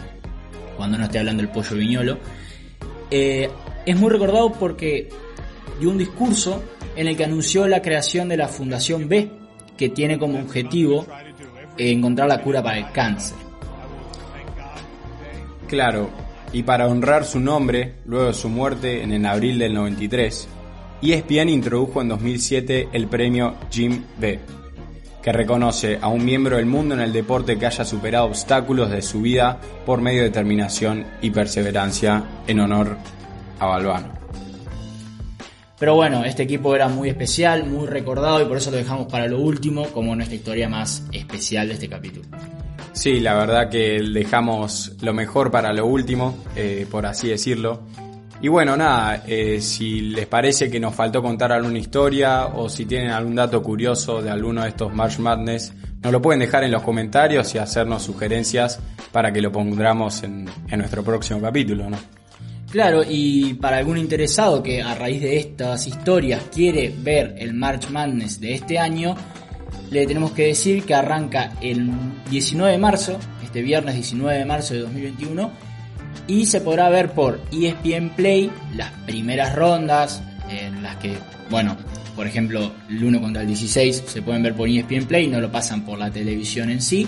cuando 0.77 0.95
no 0.95 1.05
esté 1.05 1.17
hablando 1.17 1.41
el 1.41 1.49
pollo 1.49 1.75
viñolo. 1.75 2.19
Eh, 3.10 3.49
es 3.89 3.97
muy 3.97 4.12
recordado 4.12 4.52
porque 4.52 5.10
dio 5.80 5.89
un 5.89 5.97
discurso 5.97 6.62
en 6.95 7.08
el 7.08 7.17
que 7.17 7.23
anunció 7.23 7.67
la 7.67 7.82
creación 7.82 8.30
de 8.30 8.38
la 8.38 8.47
Fundación 8.47 9.10
B, 9.10 9.32
que 9.75 9.89
tiene 9.89 10.19
como 10.19 10.39
objetivo 10.39 11.08
encontrar 11.75 12.28
la 12.28 12.39
cura 12.43 12.62
para 12.62 12.78
el 12.78 12.91
cáncer. 12.91 13.38
Claro, 15.67 16.10
Y 16.52 16.63
para 16.63 16.88
honrar 16.88 17.25
su 17.25 17.39
nombre, 17.39 17.93
luego 18.06 18.28
de 18.28 18.34
su 18.34 18.49
muerte 18.49 19.04
en 19.04 19.12
el 19.12 19.23
abril 19.25 19.60
del 19.60 19.73
93, 19.73 20.47
ESPN 21.02 21.49
introdujo 21.49 22.02
en 22.02 22.10
2007 22.10 22.89
el 22.91 23.08
premio 23.08 23.56
Jim 23.71 24.04
B, 24.17 24.39
que 25.21 25.32
reconoce 25.32 25.99
a 26.02 26.08
un 26.08 26.25
miembro 26.25 26.58
del 26.58 26.65
mundo 26.65 26.95
en 26.95 27.02
el 27.02 27.13
deporte 27.13 27.60
que 27.60 27.67
haya 27.67 27.86
superado 27.86 28.25
obstáculos 28.25 28.89
de 28.89 29.04
su 29.04 29.21
vida 29.21 29.60
por 29.86 30.02
medio 30.02 30.21
de 30.21 30.30
determinación 30.30 31.06
y 31.21 31.30
perseverancia 31.30 32.23
en 32.47 32.60
honor 32.60 32.97
a 33.60 33.65
Balbano. 33.65 34.19
Pero 35.80 35.95
bueno, 35.95 36.26
este 36.26 36.43
equipo 36.43 36.76
era 36.76 36.89
muy 36.89 37.08
especial, 37.08 37.65
muy 37.65 37.88
recordado 37.88 38.41
y 38.41 38.45
por 38.45 38.58
eso 38.58 38.69
lo 38.69 38.78
dejamos 38.78 39.08
para 39.08 39.28
lo 39.28 39.39
último 39.39 39.88
como 39.88 40.13
nuestra 40.13 40.36
historia 40.36 40.67
más 40.67 41.04
especial 41.13 41.69
de 41.69 41.76
este 41.76 41.88
capítulo. 41.88 42.28
Sí, 42.91 43.22
la 43.22 43.34
verdad 43.36 43.69
que 43.69 44.02
dejamos 44.13 44.98
lo 45.02 45.13
mejor 45.13 45.52
para 45.52 45.72
lo 45.72 45.86
último, 45.86 46.38
eh, 46.58 46.86
por 46.91 47.06
así 47.06 47.30
decirlo. 47.30 47.84
Y 48.41 48.50
bueno, 48.50 48.76
nada, 48.76 49.24
eh, 49.26 49.62
si 49.62 50.02
les 50.02 50.26
parece 50.28 50.69
que 50.69 50.82
nos 50.82 50.95
faltó 50.95 51.22
contar 51.22 51.54
alguna 51.54 51.78
historia 51.78 52.48
o 52.48 52.67
si 52.67 52.86
tienen 52.86 53.12
algún 53.12 53.36
dato 53.36 53.63
curioso 53.63 54.22
de 54.22 54.30
alguno 54.30 54.63
de 54.63 54.69
estos 54.69 54.93
March 54.93 55.19
Madness, 55.19 55.74
nos 56.02 56.12
lo 56.12 56.22
pueden 56.22 56.41
dejar 56.41 56.65
en 56.65 56.72
los 56.72 56.82
comentarios 56.82 57.56
y 57.56 57.58
hacernos 57.58 58.04
sugerencias 58.04 58.82
para 59.13 59.32
que 59.32 59.41
lo 59.41 59.52
pondremos 59.52 60.24
en, 60.24 60.50
en 60.67 60.80
nuestro 60.80 61.04
próximo 61.04 61.41
capítulo, 61.41 61.89
¿no? 61.89 61.98
Claro, 62.71 63.01
y 63.08 63.55
para 63.55 63.77
algún 63.77 63.97
interesado 63.97 64.62
que 64.62 64.84
a 64.84 64.93
raíz 64.93 65.21
de 65.21 65.38
estas 65.38 65.88
historias 65.88 66.43
quiere 66.53 66.93
ver 66.95 67.34
el 67.39 67.55
March 67.55 67.89
Madness 67.89 68.39
de 68.39 68.53
este 68.53 68.77
año, 68.77 69.15
le 69.89 70.05
tenemos 70.05 70.34
que 70.34 70.47
decir 70.47 70.84
que 70.84 70.93
arranca 70.93 71.53
el 71.62 71.89
19 72.29 72.73
de 72.73 72.77
marzo, 72.77 73.19
este 73.43 73.63
viernes 73.63 73.95
19 73.95 74.38
de 74.38 74.45
marzo 74.45 74.75
de 74.75 74.82
2021, 74.82 75.51
y 76.27 76.45
se 76.45 76.62
podrá 76.62 76.89
ver 76.89 77.13
por 77.13 77.41
ESPN 77.51 78.12
Play 78.15 78.51
las 78.75 78.91
primeras 79.08 79.55
rondas, 79.55 80.21
en 80.47 80.84
las 80.84 80.97
que, 80.97 81.17
bueno, 81.49 81.75
por 82.15 82.27
ejemplo, 82.27 82.71
el 82.88 83.03
1 83.03 83.19
contra 83.19 83.41
el 83.41 83.47
16 83.47 84.03
se 84.05 84.21
pueden 84.21 84.43
ver 84.43 84.53
por 84.53 84.69
ESPN 84.69 85.05
Play, 85.05 85.27
no 85.27 85.41
lo 85.41 85.51
pasan 85.51 85.84
por 85.84 85.97
la 85.97 86.12
televisión 86.12 86.69
en 86.69 86.84
sí, 86.84 87.08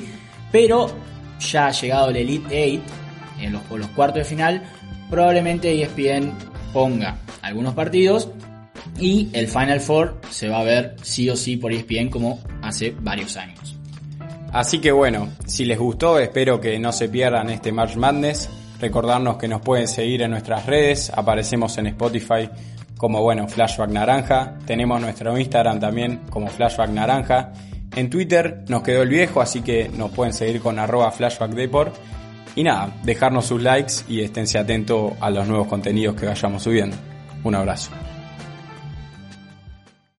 pero 0.51 0.91
ya 1.39 1.67
ha 1.67 1.71
llegado 1.71 2.09
el 2.09 2.15
Elite 2.15 2.81
8, 2.81 3.43
en 3.43 3.53
los, 3.53 3.61
por 3.63 3.79
los 3.79 3.89
cuartos 3.89 4.19
de 4.19 4.25
final, 4.25 4.63
probablemente 5.11 5.79
ESPN 5.79 6.33
ponga 6.73 7.17
algunos 7.43 7.75
partidos 7.75 8.29
y 8.97 9.29
el 9.33 9.47
Final 9.47 9.81
Four 9.81 10.21
se 10.31 10.47
va 10.47 10.61
a 10.61 10.63
ver 10.63 10.95
sí 11.03 11.29
o 11.29 11.35
sí 11.35 11.57
por 11.57 11.71
ESPN 11.71 12.09
como 12.09 12.39
hace 12.63 12.95
varios 12.99 13.37
años. 13.37 13.77
Así 14.51 14.79
que 14.79 14.91
bueno, 14.91 15.29
si 15.45 15.65
les 15.65 15.77
gustó, 15.77 16.17
espero 16.17 16.59
que 16.59 16.79
no 16.79 16.91
se 16.91 17.09
pierdan 17.09 17.49
este 17.49 17.71
March 17.71 17.95
Madness. 17.95 18.49
Recordarnos 18.79 19.37
que 19.37 19.47
nos 19.47 19.61
pueden 19.61 19.87
seguir 19.87 20.23
en 20.23 20.31
nuestras 20.31 20.65
redes, 20.65 21.11
aparecemos 21.15 21.77
en 21.77 21.87
Spotify 21.87 22.49
como 22.97 23.21
bueno 23.21 23.47
Flashback 23.47 23.89
Naranja, 23.89 24.59
tenemos 24.65 25.01
nuestro 25.01 25.37
Instagram 25.37 25.79
también 25.79 26.21
como 26.29 26.47
Flashback 26.47 26.89
Naranja. 26.89 27.51
En 27.95 28.09
Twitter 28.09 28.63
nos 28.69 28.83
quedó 28.83 29.01
el 29.01 29.09
viejo, 29.09 29.41
así 29.41 29.61
que 29.61 29.89
nos 29.89 30.11
pueden 30.11 30.33
seguir 30.33 30.61
con 30.61 30.79
arroba 30.79 31.11
Flashback 31.11 31.51
Deport. 31.51 31.95
Y 32.55 32.63
nada, 32.63 32.93
dejarnos 33.03 33.45
sus 33.45 33.61
likes 33.61 33.93
y 34.07 34.21
esténse 34.21 34.57
atentos 34.57 35.13
a 35.19 35.29
los 35.29 35.47
nuevos 35.47 35.67
contenidos 35.67 36.15
que 36.15 36.25
vayamos 36.25 36.63
subiendo. 36.63 36.97
Un 37.43 37.55
abrazo. 37.55 37.91